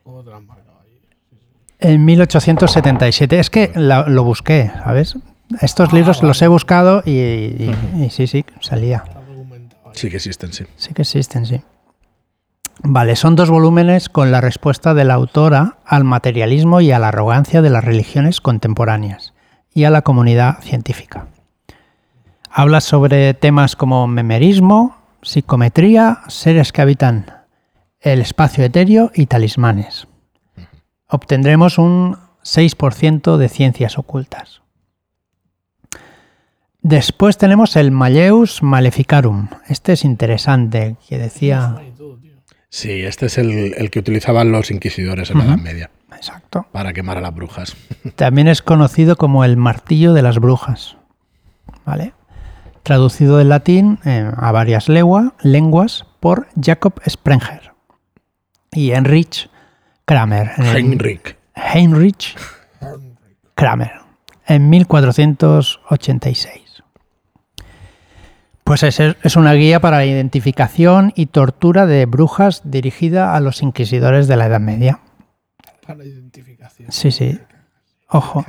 En 1.78 2.04
1877. 2.04 3.38
Es 3.38 3.50
que 3.50 3.70
la- 3.76 4.08
lo 4.08 4.24
busqué, 4.24 4.70
¿sabes? 4.84 5.16
Estos 5.60 5.90
Ah, 5.92 5.96
libros 5.96 6.18
vale. 6.18 6.28
los 6.28 6.42
he 6.42 6.48
buscado 6.48 7.02
y, 7.06 7.10
y- 7.12 7.76
y 8.00 8.10
sí, 8.10 8.26
sí, 8.26 8.44
salía. 8.60 9.04
Sí 9.94 10.10
que 10.10 10.16
existen, 10.16 10.52
sí. 10.52 10.64
Sí 10.76 10.94
que 10.94 11.02
existen, 11.02 11.46
sí. 11.46 11.60
Vale, 12.82 13.16
son 13.16 13.36
dos 13.36 13.50
volúmenes 13.50 14.08
con 14.08 14.32
la 14.32 14.40
respuesta 14.40 14.94
de 14.94 15.04
la 15.04 15.14
autora 15.14 15.78
al 15.84 16.04
materialismo 16.04 16.80
y 16.80 16.90
a 16.90 16.98
la 16.98 17.08
arrogancia 17.08 17.62
de 17.62 17.70
las 17.70 17.84
religiones 17.84 18.40
contemporáneas 18.40 19.34
y 19.72 19.84
a 19.84 19.90
la 19.90 20.02
comunidad 20.02 20.60
científica. 20.62 21.28
Habla 22.50 22.80
sobre 22.80 23.34
temas 23.34 23.76
como 23.76 24.06
memerismo, 24.06 24.96
psicometría, 25.22 26.20
seres 26.28 26.72
que 26.72 26.82
habitan 26.82 27.26
el 28.00 28.20
espacio 28.20 28.64
etéreo 28.64 29.10
y 29.14 29.26
talismanes. 29.26 30.08
Obtendremos 31.08 31.78
un 31.78 32.16
6% 32.42 33.36
de 33.36 33.48
ciencias 33.48 33.98
ocultas. 33.98 34.61
Después 36.82 37.38
tenemos 37.38 37.76
el 37.76 37.90
Malleus 37.92 38.62
Maleficarum. 38.62 39.48
Este 39.68 39.92
es 39.92 40.04
interesante, 40.04 40.96
que 41.08 41.16
decía... 41.18 41.76
Sí, 42.68 43.02
este 43.02 43.26
es 43.26 43.36
el, 43.38 43.74
el 43.76 43.90
que 43.90 43.98
utilizaban 44.00 44.50
los 44.50 44.70
inquisidores 44.70 45.30
en 45.30 45.38
la 45.38 45.44
Edad 45.44 45.58
Media 45.58 45.90
Exacto. 46.16 46.66
para 46.72 46.92
quemar 46.94 47.18
a 47.18 47.20
las 47.20 47.34
brujas. 47.34 47.76
También 48.16 48.48
es 48.48 48.62
conocido 48.62 49.16
como 49.16 49.44
el 49.44 49.56
martillo 49.58 50.14
de 50.14 50.22
las 50.22 50.38
brujas. 50.38 50.96
¿Vale? 51.84 52.14
Traducido 52.82 53.36
del 53.36 53.50
latín 53.50 53.98
eh, 54.06 54.28
a 54.36 54.50
varias 54.52 54.88
legua- 54.88 55.34
lenguas 55.42 56.06
por 56.18 56.48
Jacob 56.60 56.94
Sprenger 57.08 57.72
y 58.72 58.92
Heinrich 58.92 59.50
Kramer. 60.06 60.50
en 60.56 60.64
el- 60.64 60.76
Heinrich. 60.76 61.36
Heinrich 61.54 62.34
Kramer 63.54 63.92
en 64.46 64.70
1486. 64.70 66.61
Pues 68.72 68.84
es, 68.84 69.00
es 69.22 69.36
una 69.36 69.52
guía 69.52 69.80
para 69.80 69.98
la 69.98 70.06
identificación 70.06 71.12
y 71.14 71.26
tortura 71.26 71.84
de 71.84 72.06
brujas 72.06 72.62
dirigida 72.64 73.36
a 73.36 73.40
los 73.40 73.60
inquisidores 73.60 74.28
de 74.28 74.36
la 74.38 74.46
Edad 74.46 74.60
Media. 74.60 75.00
Para 75.86 76.02
identificación. 76.02 76.90
Sí, 76.90 77.10
sí. 77.10 77.38
Ojo. 78.08 78.46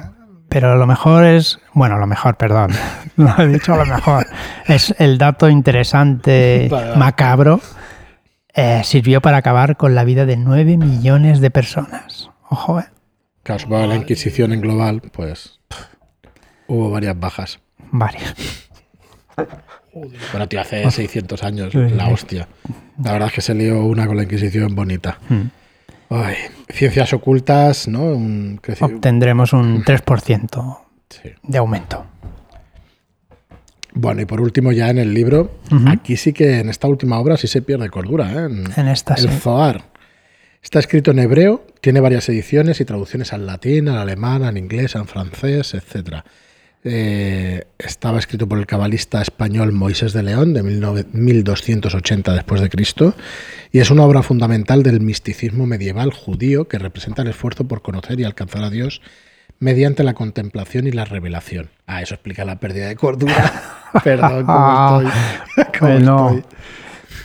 Pero 0.47 0.77
lo 0.77 0.87
mejor 0.87 1.25
es. 1.25 1.59
Bueno, 1.73 1.97
lo 1.97 2.07
mejor, 2.07 2.37
perdón. 2.37 2.71
No 3.17 3.35
he 3.37 3.47
dicho 3.49 3.75
lo 3.75 3.85
mejor. 3.85 4.25
Es 4.65 4.95
el 4.97 5.17
dato 5.17 5.49
interesante, 5.49 6.69
macabro. 6.95 7.59
eh, 8.53 8.79
sirvió 8.85 9.21
para 9.21 9.35
acabar 9.35 9.75
con 9.75 9.93
la 9.93 10.05
vida 10.05 10.25
de 10.25 10.37
9 10.37 10.77
millones 10.77 11.41
de 11.41 11.51
personas. 11.51 12.29
Ojo, 12.49 12.79
eh. 12.79 12.85
Claro, 13.43 13.87
la 13.87 13.97
Inquisición 13.97 14.53
en 14.53 14.61
global, 14.61 15.01
pues 15.11 15.59
pff, 15.67 15.83
hubo 16.67 16.89
varias 16.91 17.19
bajas. 17.19 17.59
Varias. 17.91 18.69
Bueno, 20.31 20.47
tío, 20.49 20.61
hace 20.61 20.89
600 20.89 21.43
años, 21.43 21.71
Sí, 21.71 21.77
la 21.95 22.07
hostia. 22.09 22.47
La 23.03 23.13
verdad 23.13 23.27
es 23.29 23.33
que 23.35 23.41
se 23.41 23.53
lió 23.53 23.83
una 23.85 24.07
con 24.07 24.17
la 24.17 24.23
Inquisición 24.23 24.75
bonita. 24.75 25.19
Hmm. 25.29 25.43
Ay, 26.09 26.35
ciencias 26.69 27.13
ocultas, 27.13 27.87
¿no? 27.87 28.03
Un 28.03 28.59
Obtendremos 28.81 29.53
un 29.53 29.83
3% 29.83 30.77
Sí. 31.09 31.29
de 31.43 31.57
aumento. 31.57 32.05
Bueno, 33.95 34.21
y 34.21 34.25
por 34.25 34.41
último, 34.41 34.71
ya 34.71 34.89
en 34.89 34.97
el 34.97 35.13
libro, 35.13 35.51
aquí 35.87 36.17
sí 36.17 36.33
que 36.33 36.59
en 36.59 36.69
esta 36.69 36.87
última 36.87 37.19
obra 37.19 37.37
sí 37.37 37.47
se 37.47 37.61
pierde 37.61 37.89
cordura, 37.89 38.31
¿eh? 38.31 38.45
En, 38.45 38.63
En 38.75 38.87
esta 38.87 39.13
el 39.13 39.29
sí. 39.29 39.37
Zohar. 39.39 39.83
Está 40.63 40.79
escrito 40.79 41.11
en 41.11 41.19
hebreo, 41.19 41.65
tiene 41.81 41.99
varias 41.99 42.27
ediciones 42.29 42.79
y 42.81 42.85
traducciones 42.85 43.33
al 43.33 43.45
latín, 43.45 43.89
al 43.89 43.97
alemán, 43.99 44.43
al 44.43 44.57
inglés, 44.57 44.95
al 44.95 45.05
francés, 45.05 45.73
etc. 45.75 46.23
Eh, 46.85 47.63
estaba 47.79 48.19
escrito 48.19 48.45
por 48.47 48.59
el 48.59 48.65
cabalista 48.65 49.21
español 49.21 49.71
Moisés 49.71 50.11
de 50.11 50.21
León 50.21 50.53
de 50.53 50.61
19- 50.63 51.05
1280 51.13 52.33
después 52.33 52.59
de 52.59 52.69
Cristo 52.69 53.15
y 53.71 53.79
es 53.79 53.89
una 53.89 54.03
obra 54.03 54.21
fundamental 54.21 54.83
del 54.83 54.99
misticismo 54.99 55.65
medieval 55.65 56.11
judío 56.11 56.67
que 56.67 56.77
representa 56.79 57.21
el 57.21 57.29
esfuerzo 57.29 57.63
por 57.69 57.81
conocer 57.81 58.19
y 58.19 58.25
alcanzar 58.25 58.65
a 58.65 58.69
Dios 58.69 59.01
mediante 59.59 60.03
la 60.03 60.13
contemplación 60.13 60.85
y 60.85 60.91
la 60.91 61.05
revelación. 61.05 61.69
Ah, 61.87 62.01
eso 62.01 62.15
explica 62.15 62.43
la 62.43 62.59
pérdida 62.59 62.87
de 62.89 62.97
cordura. 62.97 63.53
Perdón, 64.03 64.45
¿cómo 64.45 65.01
estoy? 65.01 65.65
¿Cómo 65.79 65.91
Bueno, 65.93 66.29
estoy? 66.31 66.43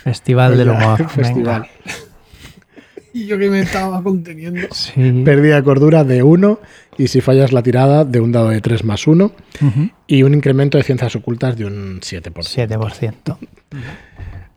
Festival 0.05 0.57
del 0.57 0.69
humor. 0.71 1.09
festival. 1.11 1.63
Venga. 1.63 1.69
Y 3.15 3.27
yo 3.27 3.39
que 3.39 3.49
me 3.51 3.61
estaba 3.61 4.01
conteniendo. 4.03 4.69
Sí. 4.71 5.23
Pérdida 5.25 5.57
de 5.57 5.63
cordura 5.65 6.05
de 6.05 6.23
1 6.23 6.61
y 6.99 7.09
si 7.09 7.21
fallas 7.21 7.53
la 7.53 7.63
tirada 7.63 8.05
de 8.05 8.21
un 8.21 8.33
dado 8.33 8.49
de 8.51 8.61
3 8.61 8.85
más 8.85 9.07
1 9.07 9.25
Ujú. 9.63 9.91
y 10.07 10.23
un 10.25 10.35
incremento 10.35 10.77
de 10.77 10.85
ciencias 10.85 11.15
ocultas 11.17 11.57
de 11.57 11.65
un 11.65 12.01
7%. 12.01 12.33
7%. 12.33 13.37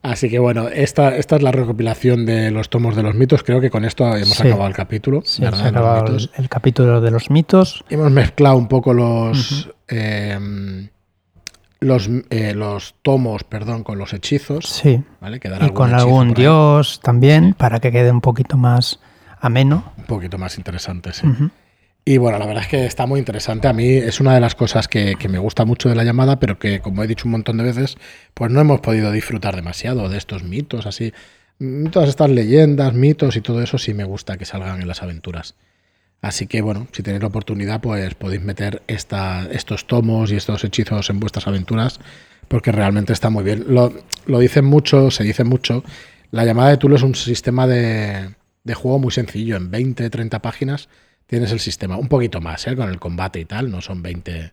Así 0.04 0.30
que 0.32 0.40
bueno, 0.40 0.68
esta, 0.68 1.16
esta 1.16 1.36
es 1.36 1.44
la 1.44 1.52
recopilación 1.52 2.26
de 2.26 2.50
los 2.50 2.70
tomos 2.72 2.96
de 2.96 3.04
los 3.04 3.14
mitos. 3.14 3.44
Creo 3.44 3.62
que 3.62 3.70
con 3.70 3.86
esto 3.86 4.06
hemos 4.16 4.30
Sí. 4.36 4.48
acabado 4.48 4.68
el 4.68 4.74
capítulo. 4.74 5.22
Sí, 5.24 5.44
los 5.44 5.62
acabado 5.62 6.18
el, 6.38 6.50
capítulo 6.50 7.02
de 7.02 7.12
los 7.12 7.30
mitos. 7.30 7.86
Hemos 7.90 8.12
mezclado 8.12 8.58
un 8.58 8.68
poco 8.68 8.96
los, 8.96 9.70
eh, 9.88 10.90
los, 11.80 12.10
eh, 12.32 12.54
los 12.56 12.96
tomos 13.04 13.44
perdón, 13.44 13.84
con 13.84 14.00
los 14.00 14.14
hechizos. 14.14 14.66
Sí. 14.66 15.04
¿vale? 15.20 15.40
Y 15.62 15.70
con 15.70 15.94
algún 15.94 16.34
dios 16.34 17.00
también, 17.04 17.54
para 17.54 17.80
que 17.80 17.92
quede 17.92 18.10
un 18.10 18.22
poquito 18.22 18.58
más 18.58 19.00
ameno. 19.40 19.94
Un 19.98 20.06
poquito 20.06 20.40
más 20.40 20.58
interesante, 20.58 21.14
sí. 21.14 21.28
Ujú. 21.28 21.52
Y 22.04 22.18
bueno, 22.18 22.40
la 22.40 22.48
verdad 22.48 22.64
es 22.64 22.70
que 22.70 22.86
está 22.86 23.06
muy 23.06 23.20
interesante. 23.20 23.68
A 23.68 23.74
mí 23.74 23.88
es 23.90 24.20
una 24.20 24.34
de 24.34 24.40
las 24.40 24.56
cosas 24.56 24.88
que, 24.88 25.16
que 25.16 25.30
me 25.30 25.38
gusta 25.38 25.66
mucho 25.66 25.88
de 25.88 25.96
la 25.96 26.04
llamada, 26.04 26.40
pero 26.40 26.58
que, 26.58 26.80
como 26.80 27.04
he 27.04 27.08
dicho 27.08 27.28
un 27.28 27.32
montón 27.32 27.58
de 27.58 27.64
veces, 27.64 27.96
pues 28.34 28.50
no 28.52 28.60
hemos 28.60 28.82
podido 28.82 29.12
disfrutar 29.12 29.56
demasiado 29.56 30.10
de 30.10 30.18
estos 30.18 30.44
mitos, 30.44 30.88
así. 30.88 31.14
Mm, 31.60 31.88
Todas 31.88 32.10
estas 32.10 32.30
leyendas, 32.32 32.94
mitos 32.94 33.36
y 33.36 33.42
todo 33.42 33.62
eso 33.62 33.78
sí 33.78 33.94
me 33.94 34.04
gusta 34.04 34.38
que 34.38 34.46
salgan 34.46 34.82
en 34.82 34.88
las 34.88 35.04
aventuras. 35.04 35.56
Así 36.22 36.48
que 36.48 36.62
bueno, 36.62 36.88
si 36.92 37.04
tenéis 37.04 37.22
la 37.22 37.30
oportunidad, 37.30 37.82
pues 37.82 38.16
podéis 38.16 38.42
meter 38.42 38.84
esta, 38.88 39.48
estos 39.52 39.88
tomos 39.88 40.32
y 40.32 40.36
estos 40.36 40.64
hechizos 40.64 41.10
en 41.10 41.20
vuestras 41.20 41.48
aventuras, 41.48 42.00
porque 42.48 42.72
realmente 42.72 43.14
está 43.14 43.30
muy 43.30 43.44
bien. 43.44 43.66
Lo, 43.70 43.94
lo 44.26 44.40
dicen 44.40 44.66
mucho, 44.66 45.12
se 45.12 45.24
dice 45.24 45.44
mucho. 45.44 45.84
La 46.32 46.46
llamada 46.46 46.70
de 46.70 46.78
Tulo 46.78 46.96
es 46.96 47.04
un 47.04 47.16
sistema 47.16 47.68
de, 47.68 48.36
de 48.64 48.74
juego 48.74 49.00
muy 49.00 49.12
sencillo. 49.12 49.58
En 49.58 49.72
20, 49.72 50.10
30 50.10 50.42
páginas 50.42 50.90
tienes 51.32 51.52
el 51.54 51.62
sistema. 51.62 51.96
Un 51.98 52.10
poquito 52.10 52.42
más, 52.42 52.68
¿eh? 52.68 52.76
con 52.76 52.90
el 52.90 53.00
combate 53.00 53.40
y 53.40 53.46
tal, 53.46 53.72
no 53.72 53.80
son 53.80 54.04
20 54.04 54.52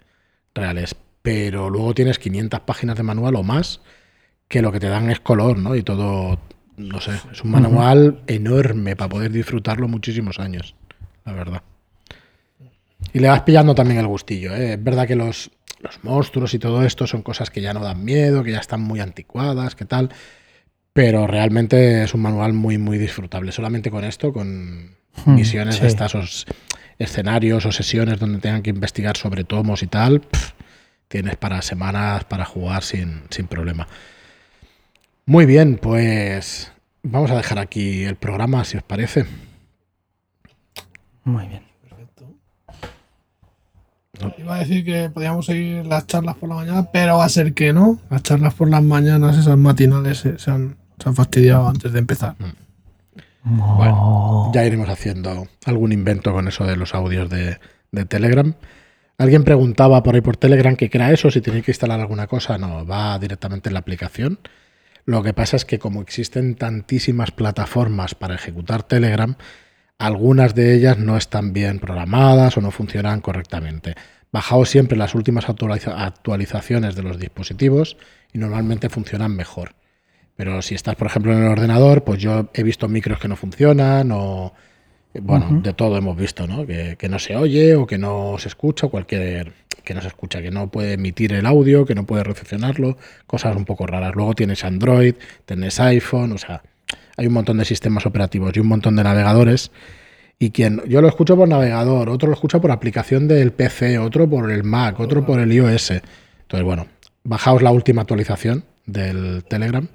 reales. 0.55 0.95
Pero 1.23 1.69
luego 1.71 1.93
tienes 1.93 2.21
500 2.21 2.61
páginas 2.61 2.97
de 2.97 3.03
manual 3.03 3.35
o 3.35 3.43
más, 3.43 3.81
que 4.47 4.63
lo 4.63 4.71
que 4.71 4.79
te 4.79 4.89
dan 4.89 5.11
es 5.11 5.19
color, 5.19 5.59
¿no? 5.59 5.75
Y 5.75 5.83
todo, 5.83 6.39
no 6.77 7.01
sé, 7.01 7.11
es 7.33 7.43
un 7.43 7.51
manual 7.51 8.23
enorme 8.29 8.95
para 8.95 9.09
poder 9.09 9.33
disfrutarlo 9.33 9.89
muchísimos 9.89 10.39
años, 10.39 10.77
la 11.25 11.33
verdad. 11.33 11.63
Y 13.13 13.19
le 13.19 13.29
vas 13.29 13.43
pillando 13.43 13.75
también 13.75 13.99
el 13.99 14.07
gustillo, 14.07 14.55
¿eh? 14.55 14.75
Es 14.75 14.83
verdad 14.85 15.09
que 15.09 15.17
los, 15.17 15.51
los 15.81 16.05
monstruos 16.05 16.55
y 16.55 16.61
todo 16.61 16.85
esto 16.85 17.09
son 17.09 17.23
cosas 17.23 17.51
que 17.51 17.61
ya 17.61 17.75
no 17.75 17.81
dan 17.81 18.05
miedo, 18.05 18.45
que 18.45 18.53
ya 18.53 18.59
están 18.61 18.83
muy 18.83 19.01
anticuadas, 19.01 19.75
que 19.75 19.85
tal. 19.85 20.11
Pero 20.93 21.27
realmente 21.27 22.05
es 22.05 22.15
un 22.15 22.23
manual 22.23 22.53
muy, 22.53 22.79
muy 22.79 22.99
disfrutable. 22.99 23.51
Solamente 23.51 23.91
con 23.91 24.05
esto, 24.05 24.33
con 24.33 24.97
Hmm, 25.25 25.35
misiones 25.35 25.75
sí. 25.77 25.81
de 25.83 25.89
estas 25.89 26.15
os- 26.15 26.47
escenarios 26.99 27.65
o 27.67 27.73
sesiones 27.73 28.19
donde 28.19 28.39
tengan 28.39 28.63
que 28.63 28.71
investigar 28.71 29.17
sobre 29.17 29.45
tomos 29.45 29.83
y 29.83 29.87
tal, 29.87 30.23
tienes 31.09 31.37
para 31.37 31.63
semanas 31.63 32.25
para 32.25 32.45
jugar 32.45 32.83
sin, 32.83 33.23
sin 33.31 33.47
problema. 33.47 33.89
Muy 35.27 35.47
bien, 35.47 35.79
pues 35.81 36.73
vamos 37.03 37.31
a 37.31 37.37
dejar 37.37 37.59
aquí 37.59 38.05
el 38.05 38.17
programa, 38.17 38.65
si 38.65 38.77
os 38.77 38.83
parece. 38.83 39.27
Muy 41.25 41.47
bien. 41.47 41.63
Perfecto. 41.83 42.35
Iba 44.39 44.57
a 44.57 44.59
decir 44.61 44.85
que 44.85 45.11
podíamos 45.11 45.47
seguir 45.47 45.87
las 45.87 46.07
charlas 46.07 46.37
por 46.37 46.49
la 46.49 46.55
mañana, 46.57 46.91
pero 46.91 47.19
va 47.19 47.27
a 47.27 47.29
ser 47.29 47.53
que 47.53 47.73
no. 47.73 47.99
Las 48.11 48.23
charlas 48.23 48.55
por 48.55 48.71
las 48.71 48.83
mañanas, 48.83 49.37
esas 49.37 49.59
matinales, 49.59 50.19
se, 50.19 50.39
se 50.39 50.51
han, 50.51 50.77
se 50.99 51.09
han 51.09 51.15
fastidiado 51.15 51.69
antes 51.69 51.93
de 51.93 51.99
empezar. 51.99 52.35
Oh. 53.61 54.51
Ya 54.55 54.65
iremos 54.65 54.89
haciendo 54.89 55.49
algún 55.65 55.93
invento 55.93 56.33
con 56.33 56.49
eso 56.49 56.65
de 56.65 56.77
los 56.77 56.95
audios 56.95 57.29
de, 57.31 57.59
de 57.93 58.05
Telegram. 58.05 58.55
Alguien 59.19 59.45
preguntaba 59.45 60.03
por 60.03 60.15
ahí 60.15 60.21
por 60.21 60.37
Telegram 60.37 60.77
que 60.77 60.91
era 60.93 61.13
eso, 61.13 61.31
si 61.31 61.41
tenéis 61.41 61.65
que 61.65 61.73
instalar 61.73 62.01
alguna 62.01 62.27
cosa. 62.27 62.59
No, 62.59 62.87
va 62.87 63.19
directamente 63.19 63.69
en 63.69 63.75
la 63.75 63.81
aplicación. 63.81 64.39
Lo 65.05 65.23
que 65.23 65.33
pasa 65.33 65.57
es 65.57 65.65
que 65.65 65.79
como 65.79 66.03
existen 66.03 66.55
tantísimas 66.55 67.31
plataformas 67.31 68.15
para 68.15 68.35
ejecutar 68.35 68.83
Telegram, 68.83 69.37
algunas 69.99 70.55
de 70.55 70.75
ellas 70.75 70.99
no 70.99 71.17
están 71.17 71.53
bien 71.53 71.79
programadas 71.79 72.57
o 72.57 72.61
no 72.61 72.71
funcionan 72.71 73.21
correctamente. 73.21 73.95
Bajaos 74.31 74.69
siempre 74.69 74.99
las 74.99 75.15
últimas 75.15 75.49
actualiza- 75.49 76.05
actualizaciones 76.05 76.95
de 76.95 77.03
los 77.03 77.19
dispositivos 77.19 77.97
y 78.33 78.39
normalmente 78.39 78.91
funcionan 78.91 79.35
mejor. 79.35 79.75
Pero 80.39 80.63
si 80.63 80.77
estás, 80.77 80.95
por 80.95 81.09
ejemplo, 81.09 81.33
en 81.33 81.43
el 81.43 81.49
ordenador, 81.49 82.05
pues 82.05 82.21
yo 82.21 82.49
he 82.55 82.63
visto 82.63 82.87
micros 82.87 83.19
que 83.19 83.27
no 83.27 83.35
funcionan 83.35 84.13
o, 84.13 84.53
bueno, 85.21 85.61
de 85.65 85.73
todo 85.73 85.97
hemos 85.97 86.17
visto, 86.17 86.47
¿no? 86.47 86.65
Que, 86.65 86.95
que 86.97 87.09
no 87.09 87.19
se 87.19 87.35
oye 87.35 87.75
o 87.75 87.89
que 87.89 87.99
no 87.99 88.37
se 88.39 88.47
escucha, 88.47 88.87
o 88.87 88.89
cualquier, 88.89 89.53
que 89.83 89.95
no 89.95 90.01
se 90.01 90.07
escucha, 90.07 90.41
que 90.41 90.53
no 90.53 90.71
puede 90.71 90.93
emitir 90.93 91.33
el 91.33 91.45
audio, 91.45 91.85
que 91.85 91.97
no 91.97 92.07
puede 92.07 92.23
recepcionarlo, 92.23 92.97
cosas 93.27 93.57
un 93.57 93.65
poco 93.65 93.85
raras. 93.89 94.15
Luego 94.15 94.35
tienes 94.35 94.63
Android, 94.63 95.17
tienes 95.45 95.81
iPhone, 95.81 96.31
o 96.31 96.39
sea, 96.39 96.63
hay 97.17 97.27
un 97.27 97.33
montón 97.33 97.59
de 97.59 97.65
sistemas 97.65 98.07
operativos 98.07 98.53
y 98.55 98.61
un 98.61 98.69
montón 98.69 98.95
de 98.95 99.03
navegadores. 99.03 99.73
Y 100.39 100.51
quien, 100.51 100.81
yo 100.87 101.03
lo 101.03 101.09
escucho 101.09 101.37
por 101.37 101.49
navegador, 101.49 102.11
otro 102.11 102.29
lo 102.29 102.35
escucha 102.35 102.61
por 102.61 102.71
aplicación 102.71 103.27
del 103.27 103.51
PC, 103.51 103.99
otro 103.99 104.31
por 104.31 104.53
el 104.53 104.63
Mac, 104.63 105.01
otro 105.01 105.27
por 105.27 105.41
el 105.41 105.53
iOS. 105.53 105.91
Entonces, 105.91 106.65
bueno, 106.65 106.87
bajaos 107.25 107.61
la 107.61 107.73
última 107.73 108.03
actualización 108.03 108.63
del 108.87 109.43
Telegram. 109.43 109.89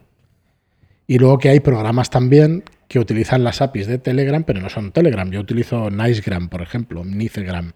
Y 1.08 1.18
luego 1.20 1.38
que 1.38 1.50
hay 1.50 1.60
programas 1.60 2.10
también 2.10 2.64
que 2.88 3.00
utilizan 3.00 3.44
las 3.44 3.62
APIs 3.62 3.88
de 3.88 3.98
Telegram, 3.98 4.44
pero 4.44 4.62
no 4.62 4.70
son 4.70 4.92
Telegram. 4.92 5.30
Yo 5.32 5.42
utilizo 5.42 5.90
Nicegram, 5.90 6.50
por 6.50 6.62
ejemplo, 6.62 7.04
Nicegram. 7.04 7.74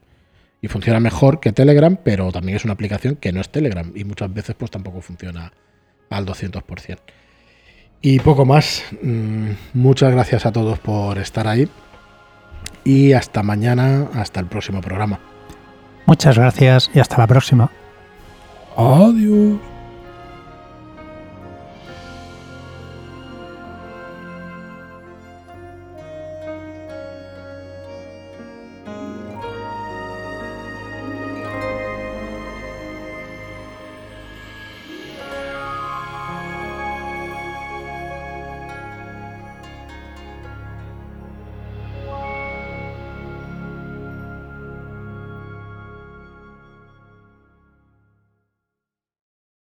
y 0.60 0.68
funciona 0.70 1.00
mejor 1.00 1.40
que 1.40 1.52
Telegram, 1.52 1.98
pero 2.04 2.32
también 2.32 2.56
es 2.56 2.64
una 2.64 2.74
aplicación 2.74 3.16
que 3.16 3.32
no 3.32 3.42
es 3.42 3.50
Telegram 3.50 3.92
y 3.94 4.04
muchas 4.06 4.34
veces 4.34 4.56
pues 4.58 4.72
tampoco 4.72 5.02
funciona 5.02 5.52
al 6.10 6.26
200%. 6.26 6.98
Y 8.02 8.20
poco 8.20 8.46
más. 8.46 8.84
Mm, 9.02 9.52
muchas 9.74 10.12
gracias 10.12 10.46
a 10.46 10.52
todos 10.52 10.80
por 10.80 11.18
estar 11.18 11.48
ahí. 11.48 11.68
Y 12.84 13.14
hasta 13.14 13.44
mañana, 13.44 14.10
hasta 14.14 14.40
el 14.40 14.46
próximo 14.46 14.82
programa. 14.82 15.20
Muchas 16.06 16.38
gracias 16.38 16.90
y 16.94 17.00
hasta 17.00 17.18
la 17.18 17.28
próxima. 17.28 17.70
Adiós. 18.78 19.77